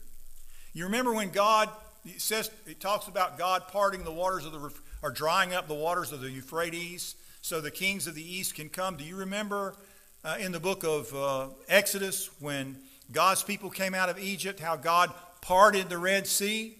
You 0.74 0.86
remember 0.86 1.13
when 1.13 1.30
God 1.30 1.69
it 2.06 2.21
says 2.21 2.52
it 2.67 2.80
talks 2.80 3.08
about 3.08 3.38
God 3.38 3.67
parting 3.67 4.04
the 4.04 4.12
waters 4.12 4.45
of 4.45 4.52
the 4.52 4.71
or 5.02 5.12
drying 5.12 5.54
up 5.54 5.67
the 5.67 5.74
waters 5.74 6.12
of 6.12 6.21
the 6.21 6.30
Euphrates 6.30 7.15
so 7.41 7.62
the 7.62 7.71
kings 7.71 8.08
of 8.08 8.15
the 8.15 8.36
east 8.36 8.56
can 8.56 8.69
come. 8.69 8.95
Do 8.95 9.04
you 9.04 9.15
remember 9.15 9.76
uh, 10.24 10.38
in 10.39 10.52
the 10.52 10.60
book 10.60 10.84
of 10.84 11.13
uh, 11.15 11.48
Exodus 11.67 12.30
when 12.39 12.78
God's 13.12 13.43
people 13.43 13.69
came 13.69 13.93
out 13.93 14.10
of 14.10 14.19
Egypt, 14.19 14.60
how 14.60 14.76
God 14.76 15.12
parted 15.41 15.89
the 15.89 15.98
Red 15.98 16.26
Sea, 16.26 16.76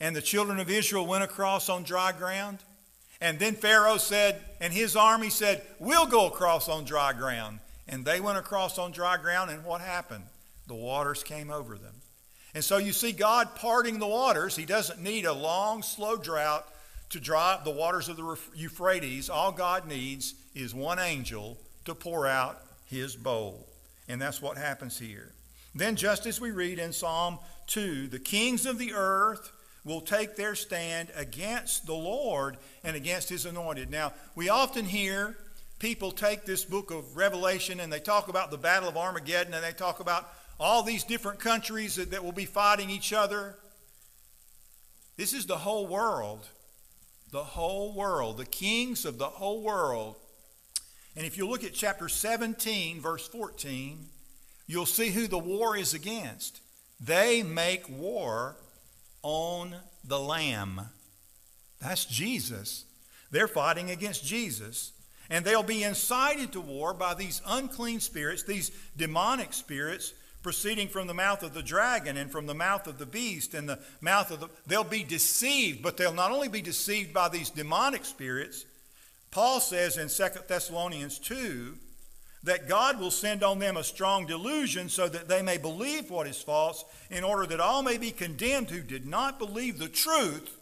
and 0.00 0.16
the 0.16 0.22
children 0.22 0.58
of 0.58 0.68
Israel 0.68 1.06
went 1.06 1.22
across 1.22 1.68
on 1.68 1.84
dry 1.84 2.12
ground. 2.12 2.58
And 3.20 3.38
then 3.38 3.54
Pharaoh 3.54 3.98
said, 3.98 4.40
and 4.60 4.72
his 4.72 4.96
army 4.96 5.30
said, 5.30 5.62
We'll 5.78 6.06
go 6.06 6.26
across 6.26 6.68
on 6.68 6.84
dry 6.84 7.12
ground. 7.12 7.60
And 7.90 8.04
they 8.04 8.20
went 8.20 8.38
across 8.38 8.78
on 8.78 8.92
dry 8.92 9.16
ground, 9.16 9.50
and 9.50 9.64
what 9.64 9.80
happened? 9.80 10.24
The 10.68 10.74
waters 10.74 11.24
came 11.24 11.50
over 11.50 11.76
them. 11.76 11.94
And 12.54 12.64
so 12.64 12.78
you 12.78 12.92
see 12.92 13.12
God 13.12 13.56
parting 13.56 13.98
the 13.98 14.06
waters. 14.06 14.56
He 14.56 14.64
doesn't 14.64 15.02
need 15.02 15.26
a 15.26 15.32
long, 15.32 15.82
slow 15.82 16.16
drought 16.16 16.66
to 17.10 17.20
dry 17.20 17.54
up 17.54 17.64
the 17.64 17.70
waters 17.70 18.08
of 18.08 18.16
the 18.16 18.38
Euphrates. 18.54 19.28
All 19.28 19.50
God 19.50 19.86
needs 19.86 20.34
is 20.54 20.72
one 20.72 21.00
angel 21.00 21.58
to 21.84 21.94
pour 21.94 22.26
out 22.26 22.62
his 22.86 23.16
bowl. 23.16 23.68
And 24.08 24.22
that's 24.22 24.40
what 24.40 24.56
happens 24.56 24.98
here. 24.98 25.32
Then, 25.74 25.96
just 25.96 26.26
as 26.26 26.40
we 26.40 26.52
read 26.52 26.78
in 26.78 26.92
Psalm 26.92 27.38
2, 27.68 28.08
the 28.08 28.18
kings 28.18 28.66
of 28.66 28.78
the 28.78 28.92
earth 28.94 29.52
will 29.84 30.00
take 30.00 30.36
their 30.36 30.54
stand 30.54 31.10
against 31.16 31.86
the 31.86 31.94
Lord 31.94 32.56
and 32.84 32.96
against 32.96 33.28
his 33.28 33.46
anointed. 33.46 33.90
Now, 33.90 34.12
we 34.34 34.48
often 34.48 34.84
hear 34.84 35.36
people 35.80 36.12
take 36.12 36.44
this 36.44 36.64
book 36.64 36.90
of 36.90 37.16
Revelation 37.16 37.80
and 37.80 37.92
they 37.92 37.98
talk 37.98 38.28
about 38.28 38.50
the 38.50 38.58
Battle 38.58 38.88
of 38.88 38.96
Armageddon 38.96 39.54
and 39.54 39.64
they 39.64 39.72
talk 39.72 39.98
about 39.98 40.30
all 40.60 40.82
these 40.82 41.02
different 41.02 41.40
countries 41.40 41.96
that, 41.96 42.10
that 42.12 42.22
will 42.22 42.32
be 42.32 42.44
fighting 42.44 42.90
each 42.90 43.12
other. 43.12 43.56
This 45.16 45.32
is 45.32 45.46
the 45.46 45.56
whole 45.56 45.86
world. 45.86 46.46
The 47.32 47.42
whole 47.42 47.94
world. 47.94 48.36
The 48.36 48.44
kings 48.44 49.06
of 49.06 49.18
the 49.18 49.26
whole 49.26 49.62
world. 49.62 50.16
And 51.16 51.26
if 51.26 51.38
you 51.38 51.48
look 51.48 51.64
at 51.64 51.72
chapter 51.72 52.08
17, 52.08 53.00
verse 53.00 53.26
14, 53.28 54.06
you'll 54.66 54.86
see 54.86 55.08
who 55.08 55.26
the 55.26 55.38
war 55.38 55.76
is 55.76 55.94
against. 55.94 56.60
They 57.00 57.42
make 57.42 57.88
war 57.88 58.56
on 59.22 59.74
the 60.04 60.20
Lamb. 60.20 60.82
That's 61.80 62.04
Jesus. 62.04 62.84
They're 63.30 63.48
fighting 63.48 63.90
against 63.90 64.26
Jesus. 64.26 64.92
And 65.30 65.44
they'll 65.44 65.62
be 65.62 65.84
incited 65.84 66.52
to 66.52 66.60
war 66.60 66.92
by 66.92 67.14
these 67.14 67.40
unclean 67.46 68.00
spirits, 68.00 68.42
these 68.42 68.72
demonic 68.96 69.52
spirits 69.52 70.12
proceeding 70.42 70.88
from 70.88 71.06
the 71.06 71.14
mouth 71.14 71.42
of 71.42 71.54
the 71.54 71.62
dragon 71.62 72.16
and 72.16 72.30
from 72.30 72.46
the 72.46 72.54
mouth 72.54 72.86
of 72.86 72.98
the 72.98 73.06
beast 73.06 73.54
and 73.54 73.68
the 73.68 73.78
mouth 74.00 74.30
of 74.30 74.40
the. 74.40 74.48
They'll 74.66 74.84
be 74.84 75.04
deceived, 75.04 75.82
but 75.82 75.96
they'll 75.96 76.12
not 76.12 76.32
only 76.32 76.48
be 76.48 76.62
deceived 76.62 77.12
by 77.12 77.28
these 77.28 77.50
demonic 77.50 78.04
spirits, 78.04 78.64
Paul 79.30 79.60
says 79.60 79.96
in 79.96 80.08
2 80.08 80.40
Thessalonians 80.48 81.18
2 81.18 81.76
that 82.42 82.68
God 82.68 82.98
will 82.98 83.10
send 83.10 83.44
on 83.44 83.58
them 83.58 83.76
a 83.76 83.84
strong 83.84 84.26
delusion 84.26 84.88
so 84.88 85.08
that 85.08 85.28
they 85.28 85.42
may 85.42 85.58
believe 85.58 86.10
what 86.10 86.26
is 86.26 86.40
false, 86.40 86.84
in 87.10 87.22
order 87.22 87.46
that 87.46 87.60
all 87.60 87.82
may 87.82 87.98
be 87.98 88.10
condemned 88.10 88.70
who 88.70 88.80
did 88.80 89.06
not 89.06 89.38
believe 89.38 89.78
the 89.78 89.88
truth, 89.88 90.56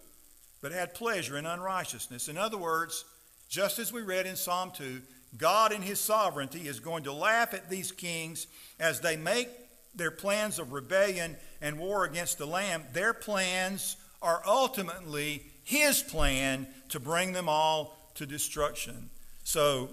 but 0.61 0.73
had 0.73 0.93
pleasure 0.93 1.39
in 1.39 1.47
unrighteousness. 1.47 2.29
In 2.29 2.37
other 2.37 2.59
words, 2.59 3.05
just 3.49 3.79
as 3.79 3.93
we 3.93 4.03
read 4.03 4.27
in 4.27 4.37
Psalm 4.37 4.71
2, 4.77 5.01
God 5.37 5.73
in 5.73 5.83
his 5.83 6.01
sovereignty 6.01 6.69
is 6.69 6.81
going 6.81 7.05
to 7.05 7.13
laugh 7.13 7.55
at 7.55 7.69
these 7.69 7.93
kings 7.93 8.47
as 8.79 9.01
they 9.01 9.17
make 9.17 9.49
their 9.95 10.11
plans 10.11 10.59
of 10.59 10.73
rebellion 10.73 11.37
and 11.61 11.79
war 11.79 12.05
against 12.05 12.39
the 12.39 12.47
Lamb. 12.47 12.85
Their 12.93 13.13
plans 13.13 13.97
are 14.23 14.43
ultimately 14.47 15.45
his 15.65 16.03
plan 16.03 16.67
to 16.91 17.01
bring 17.01 17.33
them 17.33 17.49
all 17.49 17.97
to 18.15 18.27
destruction. 18.27 19.11
So 19.45 19.91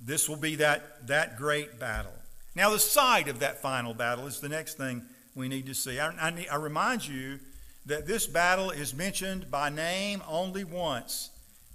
this 0.00 0.28
will 0.28 0.36
be 0.36 0.56
that, 0.56 1.06
that 1.06 1.36
great 1.36 1.78
battle. 1.78 2.12
Now, 2.54 2.70
the 2.70 2.78
site 2.78 3.28
of 3.28 3.40
that 3.40 3.62
final 3.62 3.94
battle 3.94 4.26
is 4.26 4.40
the 4.40 4.48
next 4.48 4.74
thing 4.74 5.02
we 5.34 5.48
need 5.48 5.66
to 5.66 5.74
see. 5.74 6.00
I, 6.00 6.08
I, 6.08 6.46
I 6.50 6.56
remind 6.56 7.06
you 7.06 7.38
that 7.86 8.06
this 8.06 8.26
battle 8.26 8.70
is 8.70 8.94
mentioned 8.94 9.50
by 9.50 9.70
name 9.70 10.22
only 10.28 10.64
once 10.64 11.30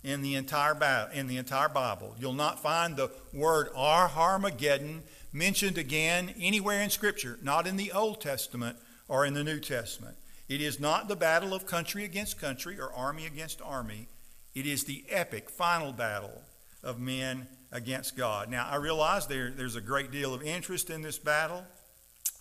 in 0.05 0.21
the 0.21 0.35
entire 0.35 0.75
battle, 0.75 1.11
in 1.17 1.25
the 1.25 1.37
entire 1.37 1.67
Bible. 1.67 2.15
You'll 2.19 2.33
not 2.33 2.61
find 2.61 2.95
the 2.95 3.09
word 3.33 3.69
"our 3.75 4.09
Armageddon 4.15 5.01
mentioned 5.33 5.79
again 5.79 6.33
anywhere 6.39 6.81
in 6.81 6.91
Scripture, 6.91 7.39
not 7.41 7.65
in 7.65 7.75
the 7.75 7.91
Old 7.91 8.21
Testament 8.21 8.77
or 9.07 9.25
in 9.25 9.33
the 9.33 9.43
New 9.43 9.59
Testament. 9.59 10.15
It 10.47 10.61
is 10.61 10.79
not 10.79 11.07
the 11.07 11.15
battle 11.15 11.55
of 11.55 11.65
country 11.65 12.05
against 12.05 12.39
country 12.39 12.79
or 12.79 12.93
army 12.93 13.25
against 13.25 13.63
army. 13.63 14.07
It 14.53 14.67
is 14.67 14.83
the 14.83 15.03
epic 15.09 15.49
final 15.49 15.91
battle 15.91 16.43
of 16.83 16.99
men 16.99 17.47
against 17.71 18.15
God. 18.15 18.49
Now, 18.49 18.67
I 18.69 18.75
realize 18.75 19.25
there, 19.25 19.49
there's 19.49 19.75
a 19.75 19.81
great 19.81 20.11
deal 20.11 20.35
of 20.35 20.43
interest 20.43 20.91
in 20.91 21.01
this 21.01 21.17
battle, 21.17 21.63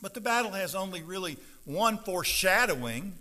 but 0.03 0.12
the 0.12 0.20
battle 0.20 0.53
has 0.53 0.74
only 0.74 1.03
really 1.03 1.38
one 1.64 1.96
foreshadowing 1.96 3.14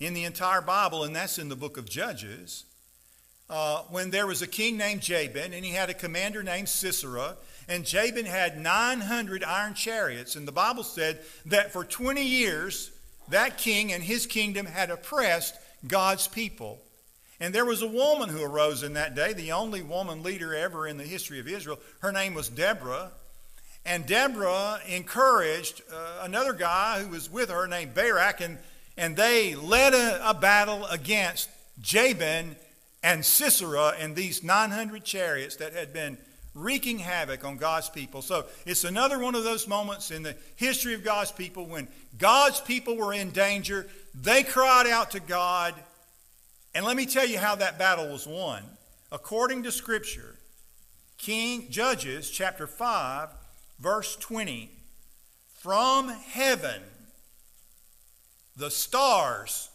in 0.00 0.12
the 0.12 0.24
entire 0.24 0.60
Bible, 0.60 1.04
and 1.04 1.14
that's 1.14 1.38
in 1.38 1.48
the 1.48 1.56
book 1.56 1.76
of 1.78 1.88
Judges. 1.88 2.64
Uh, 3.48 3.82
when 3.90 4.10
there 4.10 4.26
was 4.26 4.42
a 4.42 4.46
king 4.46 4.76
named 4.76 5.00
Jabin, 5.00 5.52
and 5.52 5.64
he 5.64 5.70
had 5.70 5.88
a 5.88 5.94
commander 5.94 6.42
named 6.42 6.68
Sisera, 6.68 7.36
and 7.68 7.84
Jabin 7.84 8.26
had 8.26 8.60
900 8.60 9.44
iron 9.44 9.74
chariots, 9.74 10.34
and 10.34 10.48
the 10.48 10.52
Bible 10.52 10.82
said 10.82 11.20
that 11.46 11.72
for 11.72 11.84
20 11.84 12.24
years, 12.24 12.90
that 13.28 13.58
king 13.58 13.92
and 13.92 14.02
his 14.02 14.26
kingdom 14.26 14.66
had 14.66 14.90
oppressed 14.90 15.54
God's 15.86 16.26
people. 16.26 16.80
And 17.38 17.54
there 17.54 17.64
was 17.64 17.82
a 17.82 17.88
woman 17.88 18.28
who 18.28 18.42
arose 18.42 18.82
in 18.82 18.94
that 18.94 19.14
day, 19.14 19.32
the 19.32 19.52
only 19.52 19.82
woman 19.82 20.22
leader 20.22 20.54
ever 20.54 20.86
in 20.86 20.96
the 20.96 21.04
history 21.04 21.38
of 21.38 21.48
Israel. 21.48 21.78
Her 22.00 22.12
name 22.12 22.34
was 22.34 22.48
Deborah. 22.48 23.10
And 23.84 24.06
Deborah 24.06 24.80
encouraged 24.88 25.82
uh, 25.92 26.20
another 26.22 26.52
guy 26.52 27.00
who 27.00 27.10
was 27.10 27.30
with 27.30 27.50
her 27.50 27.68
named 27.68 27.94
Barak, 27.94 28.40
and, 28.40 28.58
and 28.96 29.16
they 29.16 29.54
led 29.54 29.94
a, 29.94 30.30
a 30.30 30.34
battle 30.34 30.86
against 30.86 31.48
Jabin 31.80 32.56
and 33.02 33.24
Sisera 33.24 33.94
and 33.98 34.16
these 34.16 34.42
900 34.42 35.04
chariots 35.04 35.56
that 35.56 35.72
had 35.72 35.92
been 35.92 36.18
wreaking 36.54 36.98
havoc 36.98 37.44
on 37.44 37.56
God's 37.56 37.90
people. 37.90 38.22
So 38.22 38.46
it's 38.64 38.84
another 38.84 39.18
one 39.18 39.34
of 39.34 39.44
those 39.44 39.68
moments 39.68 40.10
in 40.10 40.22
the 40.22 40.36
history 40.56 40.94
of 40.94 41.04
God's 41.04 41.30
people 41.30 41.66
when 41.66 41.86
God's 42.18 42.60
people 42.60 42.96
were 42.96 43.12
in 43.12 43.30
danger. 43.30 43.86
They 44.14 44.42
cried 44.42 44.86
out 44.86 45.10
to 45.12 45.20
God 45.20 45.74
and 46.74 46.84
let 46.84 46.96
me 46.96 47.06
tell 47.06 47.26
you 47.26 47.38
how 47.38 47.54
that 47.54 47.78
battle 47.78 48.08
was 48.08 48.26
won. 48.26 48.62
According 49.10 49.62
to 49.62 49.72
Scripture, 49.72 50.36
King 51.16 51.70
Judges 51.70 52.30
chapter 52.30 52.66
5, 52.66 53.30
verse 53.78 54.16
20. 54.16 54.70
From 55.54 56.08
heaven, 56.08 56.82
the 58.56 58.70
stars 58.70 59.70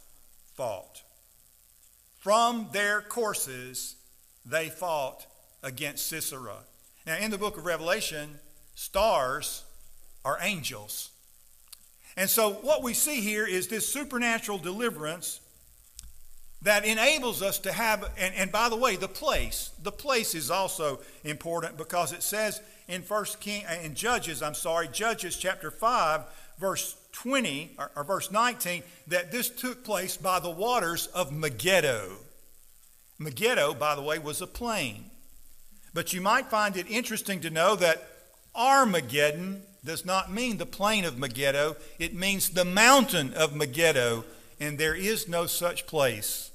fought. 0.55 1.01
From 2.21 2.67
their 2.71 3.01
courses, 3.01 3.95
they 4.45 4.69
fought 4.69 5.25
against 5.63 6.05
Sisera. 6.05 6.57
Now, 7.07 7.17
in 7.17 7.31
the 7.31 7.38
book 7.39 7.57
of 7.57 7.65
Revelation, 7.65 8.39
stars 8.75 9.63
are 10.23 10.38
angels. 10.39 11.10
And 12.15 12.29
so, 12.29 12.51
what 12.51 12.84
we 12.84 12.93
see 12.93 13.21
here 13.21 13.47
is 13.47 13.67
this 13.67 13.91
supernatural 13.91 14.60
deliverance 14.60 15.39
that 16.62 16.86
enables 16.86 17.41
us 17.41 17.57
to 17.57 17.71
have 17.71 18.03
and, 18.19 18.36
and 18.36 18.51
by 18.51 18.69
the 18.69 18.75
way 18.75 18.95
the 18.95 19.07
place 19.07 19.71
the 19.81 19.91
place 19.91 20.36
is 20.36 20.51
also 20.51 20.99
important 21.23 21.75
because 21.75 22.13
it 22.13 22.21
says 22.21 22.62
in 22.88 23.01
first 23.01 23.39
king 23.39 23.63
in 23.84 23.95
judges 23.95 24.43
i'm 24.43 24.53
sorry 24.53 24.88
judges 24.88 25.36
chapter 25.38 25.71
5 25.71 26.21
verse 26.60 26.95
20 27.12 27.76
or, 27.78 27.91
or 27.95 28.04
verse 28.04 28.32
19 28.32 28.84
that 29.08 29.32
this 29.32 29.50
took 29.50 29.84
place 29.84 30.17
by 30.17 30.39
the 30.39 30.50
waters 30.50 31.08
of 31.08 31.32
megiddo 31.32 32.12
megiddo 33.19 33.74
by 33.74 33.95
the 33.95 34.02
way 34.02 34.17
was 34.17 34.41
a 34.41 34.47
plain 34.47 35.06
but 35.93 36.13
you 36.13 36.21
might 36.21 36.47
find 36.47 36.78
it 36.78 36.89
interesting 36.89 37.39
to 37.41 37.50
know 37.50 37.76
that 37.76 38.08
armageddon 38.56 39.62
does 39.84 40.06
not 40.06 40.32
mean 40.32 40.58
the 40.58 40.65
plain 40.65 41.06
of 41.06 41.17
megiddo 41.17 41.76
it 42.00 42.13
means 42.13 42.50
the 42.50 42.65
mountain 42.65 43.34
of 43.34 43.56
megiddo 43.56 44.24
and 44.60 44.78
there 44.78 44.95
is 44.95 45.28
no 45.28 45.45
such 45.45 45.86
place 45.88 46.52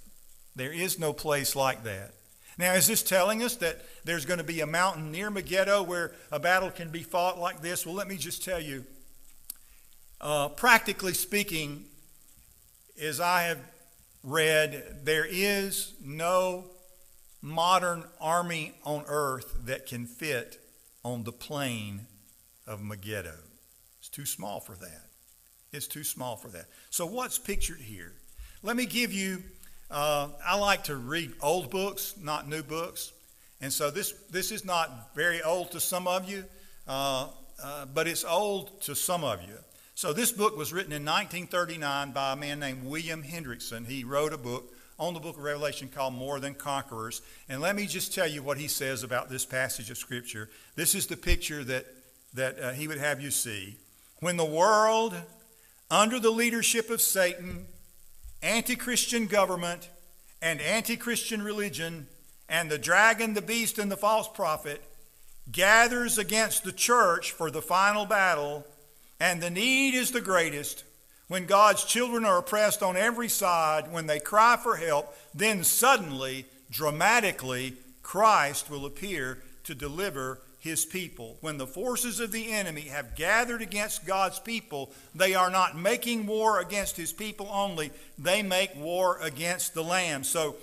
there 0.57 0.73
is 0.73 0.99
no 0.99 1.13
place 1.13 1.55
like 1.55 1.85
that. 1.85 2.13
Now, 2.59 2.73
is 2.73 2.87
this 2.87 3.03
telling 3.03 3.43
us 3.43 3.57
that 3.57 3.85
there's 4.05 4.25
going 4.25 4.39
to 4.39 4.45
be 4.45 4.63
a 4.63 4.67
mountain 4.67 5.13
near 5.13 5.31
Megiddo 5.31 5.83
where 5.83 6.13
a 6.33 6.41
battle 6.41 6.71
can 6.71 6.89
be 6.89 7.03
fought 7.03 7.39
like 7.39 7.61
this? 7.61 7.85
Well, 7.85 7.95
let 7.95 8.09
me 8.09 8.17
just 8.17 8.43
tell 8.43 8.59
you. 8.59 8.87
Uh, 10.21 10.49
practically 10.49 11.15
speaking, 11.15 11.85
as 13.01 13.21
I 13.21 13.43
have 13.45 13.59
read, 14.23 15.01
there 15.05 15.27
is 15.29 15.95
no 16.03 16.65
modern 17.43 18.05
army 18.21 18.73
on 18.85 19.05
earth 19.07 19.55
that 19.65 19.87
can 19.87 20.07
fit 20.07 20.59
on 21.05 21.25
the 21.25 21.33
plain 21.33 22.07
of 22.67 22.83
Megiddo. 22.83 23.35
It's 24.01 24.09
too 24.09 24.27
small 24.27 24.61
for 24.61 24.75
that. 24.77 25.03
It's 25.73 25.87
too 25.87 26.05
small 26.05 26.37
for 26.37 26.49
that. 26.49 26.67
So, 26.91 27.07
what's 27.07 27.39
pictured 27.39 27.81
here? 27.81 28.13
Let 28.63 28.77
me 28.77 28.87
give 28.87 29.13
you 29.13 29.43
uh, 29.91 30.29
I 30.45 30.57
like 30.57 30.85
to 30.85 30.97
read 30.97 31.33
old 31.41 31.71
books, 31.71 32.15
not 32.21 32.49
new 32.49 32.63
books. 32.63 33.13
And 33.61 33.73
so 33.73 33.91
this, 33.91 34.13
this 34.31 34.51
is 34.51 34.65
not 34.65 35.15
very 35.15 35.43
old 35.43 35.71
to 35.73 35.81
some 35.81 36.07
of 36.07 36.29
you, 36.29 36.45
uh, 36.89 37.29
uh, 37.63 37.87
but 37.87 38.07
it's 38.07 38.25
old 38.25 38.81
to 38.83 38.95
some 38.95 39.25
of 39.25 39.43
you. 39.43 39.57
So 39.97 40.13
this 40.13 40.31
book 40.31 40.59
was 40.59 40.75
written 40.75 40.93
in 40.93 41.07
1939 41.07 42.13
by 42.13 42.35
a 42.35 42.37
man 42.37 42.61
named 42.61 42.85
William 42.85 43.23
Hendriksen. 43.23 43.87
He 43.87 44.05
wrote 44.05 44.35
a 44.35 44.37
book 44.37 44.75
on 44.99 45.15
the 45.15 45.21
book 45.21 45.39
of 45.39 45.43
Revelation 45.43 45.89
called 45.89 46.13
More 46.13 46.39
Than 46.39 46.53
Conquerors. 46.53 47.23
And 47.49 47.63
let 47.63 47.75
me 47.75 47.87
just 47.87 48.13
tell 48.13 48.27
you 48.27 48.43
what 48.43 48.59
he 48.59 48.69
says 48.69 49.03
about 49.03 49.31
this 49.31 49.47
passage 49.47 49.91
of 49.91 49.97
Scripture. 49.97 50.51
This 50.75 50.95
is 50.95 51.07
the 51.07 51.17
picture 51.17 51.65
that, 51.65 51.87
that 52.35 52.61
uh, 52.61 52.73
he 52.73 52.87
would 52.87 52.99
have 52.99 53.23
you 53.23 53.31
see. 53.31 53.79
When 54.21 54.37
the 54.37 54.45
world, 54.45 55.15
under 55.91 56.21
the 56.21 56.31
leadership 56.31 56.91
of 56.91 57.01
Satan, 57.01 57.65
anti 58.43 58.77
Christian 58.77 59.27
government 59.27 59.89
and 60.43 60.61
anti 60.61 60.99
Christian 60.99 61.41
religion 61.41 62.07
and 62.51 62.71
the 62.71 62.77
dragon, 62.77 63.33
the 63.33 63.41
beast, 63.41 63.79
and 63.79 63.91
the 63.91 63.97
false 63.97 64.29
prophet 64.29 64.83
gathers 65.51 66.19
against 66.19 66.65
the 66.65 66.73
church 66.73 67.33
for 67.33 67.51
the 67.51 67.63
final 67.63 68.05
battle, 68.05 68.67
and 69.21 69.43
the 69.43 69.51
need 69.51 69.95
is 69.95 70.11
the 70.11 70.21
greatest. 70.21 70.85
When 71.29 71.47
God's 71.47 71.85
children 71.85 72.25
are 72.25 72.39
oppressed 72.39 72.83
on 72.83 72.97
every 72.97 73.29
side, 73.29 73.93
when 73.93 74.07
they 74.07 74.21
cry 74.21 74.57
for 74.57 74.77
help, 74.77 75.15
then 75.35 75.65
suddenly, 75.65 76.47
dramatically, 76.71 77.75
Christ 78.03 78.71
will 78.71 78.87
appear 78.87 79.43
to 79.65 79.75
deliver 79.75 80.39
his 80.61 80.85
people. 80.85 81.37
When 81.41 81.59
the 81.59 81.67
forces 81.67 82.21
of 82.21 82.33
the 82.33 82.53
enemy 82.53 82.83
have 82.83 83.17
gathered 83.17 83.63
against 83.63 84.07
God's 84.07 84.39
people, 84.39 84.93
they 85.15 85.35
are 85.35 85.51
not 85.51 85.77
making 85.77 86.27
war 86.27 86.61
against 86.61 86.97
his 86.97 87.13
people 87.13 87.49
only, 87.51 87.91
they 88.19 88.43
make 88.43 88.77
war 88.77 89.19
against 89.21 89.75
the 89.75 89.85
Lamb. 89.85 90.23
So 90.25 90.57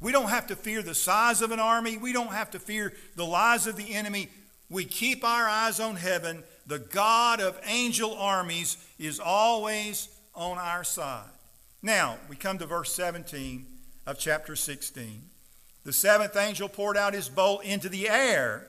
we 0.00 0.12
don't 0.12 0.30
have 0.30 0.46
to 0.48 0.56
fear 0.56 0.82
the 0.82 0.94
size 0.94 1.42
of 1.42 1.50
an 1.50 1.60
army, 1.60 1.96
we 1.96 2.12
don't 2.12 2.32
have 2.32 2.50
to 2.52 2.58
fear 2.58 2.92
the 3.16 3.26
lies 3.26 3.66
of 3.66 3.76
the 3.76 3.94
enemy. 3.94 4.28
We 4.70 4.84
keep 4.84 5.24
our 5.24 5.48
eyes 5.48 5.80
on 5.80 5.96
heaven. 5.96 6.44
The 6.70 6.78
God 6.78 7.40
of 7.40 7.58
angel 7.66 8.14
armies 8.14 8.76
is 8.96 9.18
always 9.18 10.08
on 10.36 10.56
our 10.56 10.84
side. 10.84 11.28
Now, 11.82 12.18
we 12.28 12.36
come 12.36 12.58
to 12.58 12.66
verse 12.66 12.92
17 12.92 13.66
of 14.06 14.20
chapter 14.20 14.54
16. 14.54 15.20
The 15.82 15.92
seventh 15.92 16.36
angel 16.36 16.68
poured 16.68 16.96
out 16.96 17.12
his 17.12 17.28
bowl 17.28 17.58
into 17.58 17.88
the 17.88 18.08
air 18.08 18.68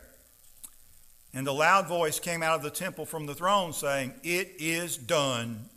and 1.32 1.48
a 1.48 1.52
loud 1.52 1.88
voice 1.88 2.20
came 2.20 2.42
out 2.42 2.56
of 2.56 2.64
the 2.64 2.72
temple 2.72 3.06
from 3.06 3.28
the 3.28 3.36
throne 3.36 3.72
saying, 3.72 4.16
It 4.24 4.56
is 4.58 4.98
done. 4.98 5.70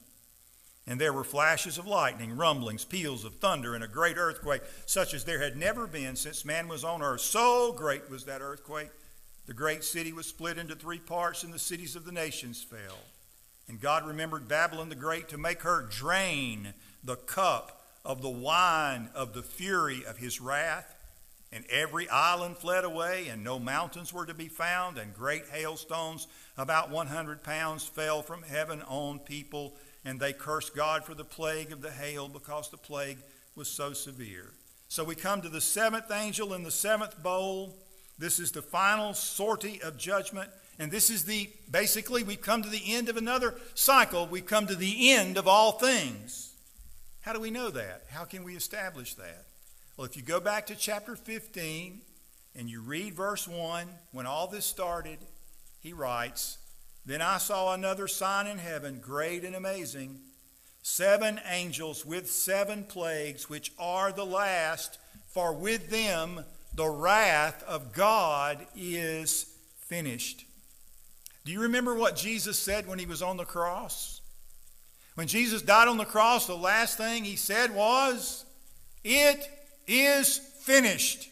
And 0.86 0.98
there 0.98 1.12
were 1.12 1.24
flashes 1.24 1.76
of 1.76 1.86
lightning, 1.86 2.38
rumblings, 2.38 2.86
peals 2.86 3.26
of 3.26 3.34
thunder, 3.34 3.74
and 3.74 3.84
a 3.84 3.88
great 3.88 4.16
earthquake, 4.16 4.62
such 4.86 5.12
as 5.12 5.24
there 5.24 5.42
had 5.42 5.58
never 5.58 5.86
been 5.86 6.16
since 6.16 6.46
man 6.46 6.68
was 6.68 6.84
on 6.84 7.02
earth. 7.02 7.20
So 7.20 7.72
great 7.72 8.08
was 8.08 8.24
that 8.24 8.40
earthquake 8.40 8.88
The 9.46 9.54
great 9.54 9.84
city 9.84 10.12
was 10.12 10.26
split 10.26 10.58
into 10.58 10.74
three 10.74 10.98
parts, 10.98 11.42
and 11.44 11.52
the 11.52 11.58
cities 11.58 11.96
of 11.96 12.04
the 12.04 12.12
nations 12.12 12.62
fell. 12.62 12.98
And 13.68 13.80
God 13.80 14.06
remembered 14.06 14.48
Babylon 14.48 14.88
the 14.88 14.94
Great 14.94 15.28
to 15.30 15.38
make 15.38 15.62
her 15.62 15.82
drain 15.82 16.74
the 17.02 17.16
cup 17.16 17.82
of 18.04 18.22
the 18.22 18.28
wine 18.28 19.08
of 19.14 19.32
the 19.32 19.42
fury 19.42 20.04
of 20.04 20.18
his 20.18 20.40
wrath. 20.40 20.94
And 21.52 21.64
every 21.70 22.08
island 22.08 22.56
fled 22.56 22.84
away, 22.84 23.28
and 23.28 23.44
no 23.44 23.58
mountains 23.58 24.12
were 24.12 24.26
to 24.26 24.34
be 24.34 24.48
found, 24.48 24.98
and 24.98 25.14
great 25.14 25.46
hailstones, 25.52 26.26
about 26.58 26.90
100 26.90 27.44
pounds, 27.44 27.84
fell 27.84 28.22
from 28.22 28.42
heaven 28.42 28.82
on 28.82 29.20
people, 29.20 29.76
and 30.04 30.18
they 30.18 30.32
cursed 30.32 30.74
God 30.74 31.04
for 31.04 31.14
the 31.14 31.24
plague 31.24 31.70
of 31.70 31.80
the 31.80 31.92
hail 31.92 32.28
because 32.28 32.70
the 32.70 32.76
plague 32.76 33.18
was 33.54 33.68
so 33.68 33.92
severe. 33.92 34.50
So 34.88 35.04
we 35.04 35.14
come 35.14 35.42
to 35.42 35.48
the 35.48 35.60
seventh 35.60 36.10
angel 36.10 36.54
in 36.54 36.64
the 36.64 36.70
seventh 36.70 37.22
bowl. 37.22 37.76
This 38.18 38.38
is 38.38 38.52
the 38.52 38.62
final 38.62 39.14
sortie 39.14 39.82
of 39.82 39.96
judgment. 39.96 40.50
And 40.78 40.90
this 40.90 41.10
is 41.10 41.24
the, 41.24 41.50
basically, 41.70 42.22
we've 42.22 42.40
come 42.40 42.62
to 42.62 42.68
the 42.68 42.94
end 42.94 43.08
of 43.08 43.16
another 43.16 43.54
cycle. 43.74 44.26
We've 44.26 44.46
come 44.46 44.66
to 44.66 44.74
the 44.74 45.12
end 45.12 45.36
of 45.36 45.46
all 45.46 45.72
things. 45.72 46.52
How 47.20 47.32
do 47.32 47.40
we 47.40 47.50
know 47.50 47.70
that? 47.70 48.04
How 48.10 48.24
can 48.24 48.44
we 48.44 48.56
establish 48.56 49.14
that? 49.14 49.46
Well, 49.96 50.04
if 50.04 50.16
you 50.16 50.22
go 50.22 50.40
back 50.40 50.66
to 50.66 50.74
chapter 50.74 51.14
15 51.14 52.00
and 52.56 52.68
you 52.68 52.80
read 52.80 53.14
verse 53.14 53.46
1, 53.46 53.86
when 54.12 54.26
all 54.26 54.48
this 54.48 54.66
started, 54.66 55.18
he 55.80 55.92
writes, 55.92 56.58
Then 57.06 57.22
I 57.22 57.38
saw 57.38 57.72
another 57.72 58.08
sign 58.08 58.46
in 58.46 58.58
heaven, 58.58 59.00
great 59.00 59.44
and 59.44 59.54
amazing, 59.54 60.18
seven 60.82 61.40
angels 61.48 62.04
with 62.04 62.30
seven 62.30 62.84
plagues, 62.84 63.48
which 63.48 63.72
are 63.78 64.12
the 64.12 64.26
last, 64.26 64.98
for 65.28 65.52
with 65.52 65.90
them 65.90 66.44
the 66.74 66.88
wrath 66.88 67.62
of 67.66 67.92
God 67.92 68.66
is 68.76 69.46
finished. 69.86 70.44
Do 71.44 71.52
you 71.52 71.60
remember 71.60 71.94
what 71.94 72.16
Jesus 72.16 72.58
said 72.58 72.88
when 72.88 72.98
he 72.98 73.06
was 73.06 73.22
on 73.22 73.36
the 73.36 73.44
cross? 73.44 74.20
When 75.14 75.26
Jesus 75.28 75.62
died 75.62 75.88
on 75.88 75.98
the 75.98 76.04
cross, 76.04 76.46
the 76.46 76.56
last 76.56 76.96
thing 76.96 77.24
he 77.24 77.36
said 77.36 77.74
was, 77.74 78.44
It 79.04 79.48
is 79.86 80.38
finished. 80.38 81.30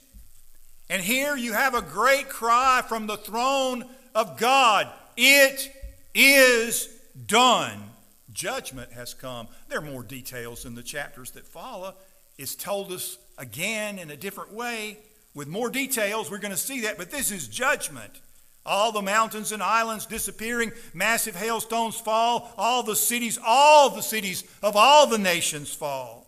And 0.89 1.03
here 1.03 1.37
you 1.37 1.55
have 1.55 1.75
a 1.75 1.83
great 1.83 2.29
cry 2.29 2.83
from 2.87 3.07
the 3.07 3.17
throne 3.17 3.85
of 4.15 4.39
God 4.39 4.89
It 5.17 5.73
is 6.15 6.89
done. 7.27 7.83
Judgment 8.33 8.93
has 8.93 9.15
come. 9.15 9.49
There 9.69 9.79
are 9.79 9.83
more 9.83 10.03
details 10.03 10.65
in 10.65 10.75
the 10.75 10.83
chapters 10.83 11.33
that 11.33 11.47
follow. 11.47 11.95
It's 12.39 12.55
told 12.55 12.93
us 12.93 13.19
again 13.37 13.99
in 13.99 14.11
a 14.11 14.17
different 14.17 14.53
way. 14.53 14.99
With 15.35 15.49
more 15.49 15.71
details, 15.71 16.31
we're 16.31 16.39
going 16.39 16.53
to 16.53 16.59
see 16.59 16.83
that, 16.83 16.99
but 16.99 17.11
this 17.11 17.31
is 17.31 17.49
judgment. 17.49 18.21
All 18.65 18.93
the 18.93 19.03
mountains 19.03 19.51
and 19.51 19.63
islands 19.63 20.07
disappearing, 20.07 20.73
massive 20.95 21.35
hailstones 21.35 21.97
fall, 21.97 22.53
all 22.57 22.83
the 22.83 22.95
cities, 22.95 23.39
all 23.45 23.91
the 23.91 24.03
cities 24.03 24.45
of 24.63 24.77
all 24.77 25.07
the 25.07 25.19
nations 25.19 25.73
fall. 25.73 26.27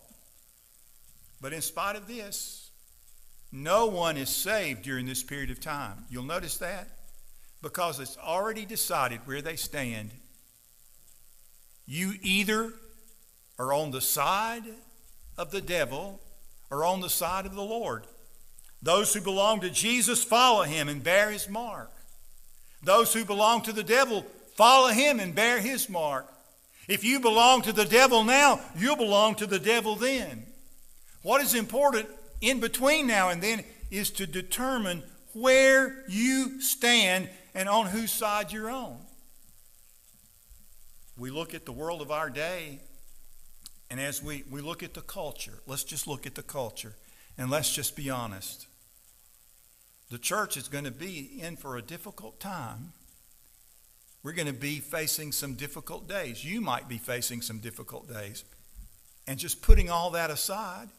But 1.39 1.53
in 1.53 1.61
spite 1.61 1.95
of 1.95 2.07
this, 2.07 2.71
no 3.51 3.85
one 3.85 4.17
is 4.17 4.29
saved 4.29 4.81
during 4.81 5.05
this 5.05 5.23
period 5.23 5.49
of 5.49 5.61
time. 5.61 6.05
You'll 6.09 6.23
notice 6.23 6.57
that 6.57 6.89
because 7.61 7.99
it's 7.99 8.17
already 8.17 8.65
decided 8.65 9.21
where 9.25 9.41
they 9.41 9.55
stand. 9.55 10.11
You 11.85 12.15
either 12.21 12.73
are 13.57 13.71
on 13.71 13.91
the 13.91 14.01
side 14.01 14.63
of 15.37 15.51
the 15.51 15.61
devil 15.61 16.19
or 16.69 16.83
on 16.83 16.99
the 16.99 17.09
side 17.09 17.45
of 17.45 17.55
the 17.55 17.63
Lord. 17.63 18.05
Those 18.81 19.13
who 19.13 19.21
belong 19.21 19.61
to 19.61 19.69
Jesus 19.69 20.23
follow 20.23 20.63
him 20.63 20.89
and 20.89 21.03
bear 21.03 21.31
his 21.31 21.49
mark. 21.49 21.91
Those 22.83 23.13
who 23.13 23.25
belong 23.25 23.63
to 23.63 23.73
the 23.73 23.83
devil 23.83 24.25
follow 24.55 24.89
him 24.89 25.19
and 25.19 25.33
bear 25.33 25.59
his 25.59 25.89
mark. 25.89 26.31
If 26.87 27.03
you 27.03 27.19
belong 27.19 27.63
to 27.63 27.73
the 27.73 27.85
devil 27.85 28.23
now, 28.23 28.59
you'll 28.77 28.95
belong 28.95 29.35
to 29.35 29.47
the 29.47 29.59
devil 29.59 29.95
then. 29.95 30.45
What 31.23 31.41
is 31.41 31.55
important 31.55 32.07
in 32.41 32.59
between 32.59 33.07
now 33.07 33.29
and 33.29 33.41
then 33.41 33.63
is 33.89 34.11
to 34.11 34.27
determine 34.27 35.01
where 35.33 36.03
you 36.07 36.61
stand 36.61 37.29
and 37.55 37.67
on 37.67 37.87
whose 37.87 38.11
side 38.11 38.51
you're 38.51 38.69
on. 38.69 38.97
We 41.17 41.31
look 41.31 41.53
at 41.53 41.65
the 41.65 41.71
world 41.71 42.01
of 42.01 42.11
our 42.11 42.29
day, 42.29 42.79
and 43.89 43.99
as 43.99 44.21
we, 44.21 44.43
we 44.51 44.61
look 44.61 44.83
at 44.83 44.93
the 44.93 45.01
culture, 45.01 45.59
let's 45.65 45.83
just 45.83 46.07
look 46.07 46.25
at 46.27 46.35
the 46.35 46.43
culture, 46.43 46.93
and 47.37 47.49
let's 47.49 47.73
just 47.73 47.95
be 47.95 48.09
honest. 48.09 48.67
The 50.09 50.17
church 50.17 50.55
is 50.57 50.67
going 50.67 50.83
to 50.83 50.91
be 50.91 51.39
in 51.41 51.55
for 51.55 51.77
a 51.77 51.81
difficult 51.81 52.39
time. 52.39 52.93
We're 54.23 54.33
going 54.33 54.47
to 54.47 54.53
be 54.53 54.79
facing 54.79 55.31
some 55.31 55.55
difficult 55.55 56.07
days. 56.07 56.43
You 56.43 56.61
might 56.61 56.87
be 56.87 56.97
facing 56.97 57.41
some 57.41 57.59
difficult 57.59 58.07
days. 58.11 58.43
And 59.27 59.39
just 59.39 59.61
putting 59.61 59.89
all 59.89 60.11
that 60.11 60.29
aside, 60.29 60.89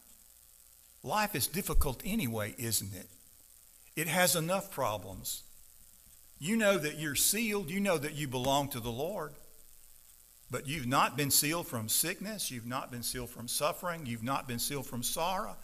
life 1.02 1.34
is 1.34 1.46
difficult 1.46 2.02
anyway, 2.04 2.54
isn't 2.58 2.94
it? 2.94 3.08
It 3.96 4.08
has 4.08 4.36
enough 4.36 4.70
problems. 4.70 5.44
You 6.38 6.56
know 6.56 6.76
that 6.76 6.98
you're 6.98 7.14
sealed, 7.14 7.70
you 7.70 7.80
know 7.80 7.96
that 7.96 8.14
you 8.14 8.28
belong 8.28 8.68
to 8.70 8.80
the 8.80 8.90
Lord. 8.90 9.32
But 10.50 10.68
you've 10.68 10.86
not 10.86 11.16
been 11.16 11.30
sealed 11.30 11.66
from 11.66 11.88
sickness, 11.88 12.50
you've 12.50 12.66
not 12.66 12.90
been 12.90 13.02
sealed 13.02 13.30
from 13.30 13.48
suffering, 13.48 14.06
you've 14.06 14.22
not 14.22 14.46
been 14.46 14.58
sealed 14.58 14.86
from 14.86 15.02
sorrow. 15.02 15.56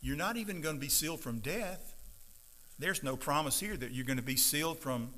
You're 0.00 0.16
not 0.16 0.36
even 0.36 0.60
going 0.60 0.76
to 0.76 0.80
be 0.80 0.88
sealed 0.88 1.20
from 1.20 1.40
death. 1.40 1.94
There's 2.78 3.02
no 3.02 3.16
promise 3.16 3.58
here 3.58 3.76
that 3.76 3.90
you're 3.90 4.04
going 4.04 4.18
to 4.18 4.22
be 4.22 4.36
sealed 4.36 4.78
from 4.78 5.10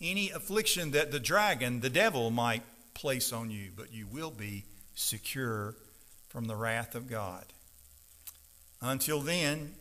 any 0.00 0.30
affliction 0.30 0.92
that 0.92 1.10
the 1.10 1.18
dragon, 1.18 1.80
the 1.80 1.90
devil, 1.90 2.30
might 2.30 2.62
place 2.94 3.32
on 3.32 3.50
you, 3.50 3.70
but 3.76 3.92
you 3.92 4.06
will 4.06 4.30
be 4.30 4.64
secure 4.94 5.74
from 6.28 6.44
the 6.44 6.54
wrath 6.54 6.94
of 6.94 7.08
God. 7.08 7.44
Until 8.80 9.20
then, 9.20 9.74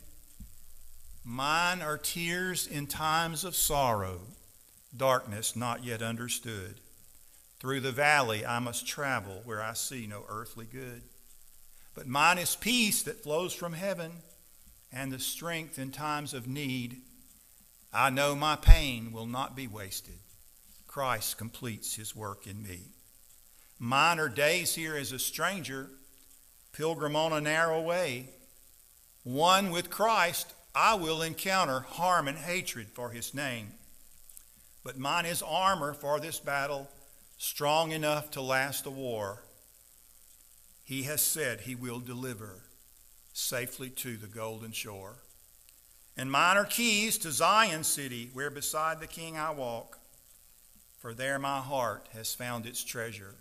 mine 1.24 1.82
are 1.82 1.98
tears 1.98 2.65
in 2.65 2.88
times 2.88 3.43
of 3.43 3.56
sorrow, 3.56 4.22
darkness 4.96 5.56
not 5.56 5.84
yet 5.84 6.02
understood. 6.02 6.76
Through 7.60 7.82
the 7.82 7.91
valley 7.91 8.46
I 8.46 8.60
must 8.60 8.88
travel 8.88 9.41
where 9.46 9.62
I 9.62 9.74
see 9.74 10.08
no 10.08 10.24
earthly 10.30 10.65
good. 10.65 11.04
But 11.93 12.08
mine 12.08 12.38
is 12.38 12.56
peace 12.56 13.04
that 13.04 13.24
flows 13.24 13.54
from 13.54 13.74
heaven 13.74 14.12
and 14.91 15.12
the 15.12 15.19
strength 15.19 15.78
in 15.78 15.91
times 15.91 16.34
of 16.34 16.47
need. 16.47 17.02
I 17.93 18.10
know 18.10 18.36
my 18.36 18.56
pain 18.56 19.12
will 19.12 19.26
not 19.26 19.56
be 19.56 19.67
wasted. 19.67 20.19
Christ 20.88 21.38
completes 21.38 21.95
his 21.95 22.15
work 22.15 22.47
in 22.47 22.62
me. 22.63 22.80
Mine 23.80 24.19
are 24.19 24.30
days 24.30 24.76
here 24.76 24.95
as 24.95 25.12
a 25.12 25.19
stranger, 25.19 25.89
pilgrim 26.73 27.15
on 27.15 27.34
a 27.34 27.41
narrow 27.41 27.82
way. 27.82 28.30
One 29.23 29.71
with 29.71 29.89
Christ, 29.89 30.54
I 30.73 30.95
will 30.95 31.21
encounter 31.21 31.82
harm 31.82 32.28
and 32.28 32.38
hatred 32.38 32.88
for 32.93 33.12
his 33.12 33.34
name. 33.34 33.73
But 34.84 34.97
mine 34.97 35.26
is 35.26 35.43
armor 35.43 35.93
for 35.93 36.19
this 36.19 36.39
battle, 36.39 36.89
strong 37.38 37.91
enough 37.91 38.32
to 38.32 38.41
last 38.41 38.84
the 38.84 38.91
war. 38.91 39.43
He 40.84 41.04
has 41.04 41.21
said 41.21 41.62
he 41.62 41.76
will 41.76 42.00
deliver 42.00 42.63
safely 43.38 43.88
to 43.91 44.17
the 44.17 44.26
golden 44.26 44.71
shore. 44.71 45.13
And 46.17 46.32
mine 46.32 46.58
are 46.58 46.65
keys 46.65 47.19
to 47.19 47.32
Zion 47.32 47.84
city, 47.84 48.32
where 48.34 48.50
beside 48.50 49.00
the 49.00 49.06
king 49.06 49.38
I 49.38 49.52
walk. 49.52 50.00
For 50.97 51.13
there 51.13 51.38
my 51.38 51.60
heart 51.60 52.08
has 52.13 52.34
found 52.34 52.65
its 52.65 52.84
treasure. 52.84 53.36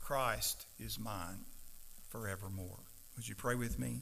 Christ 0.00 0.64
is 0.78 0.98
mine 0.98 1.44
forevermore. 2.08 2.80
Would 3.16 3.28
you 3.28 3.34
pray 3.34 3.54
with 3.54 3.78
me? 3.78 4.00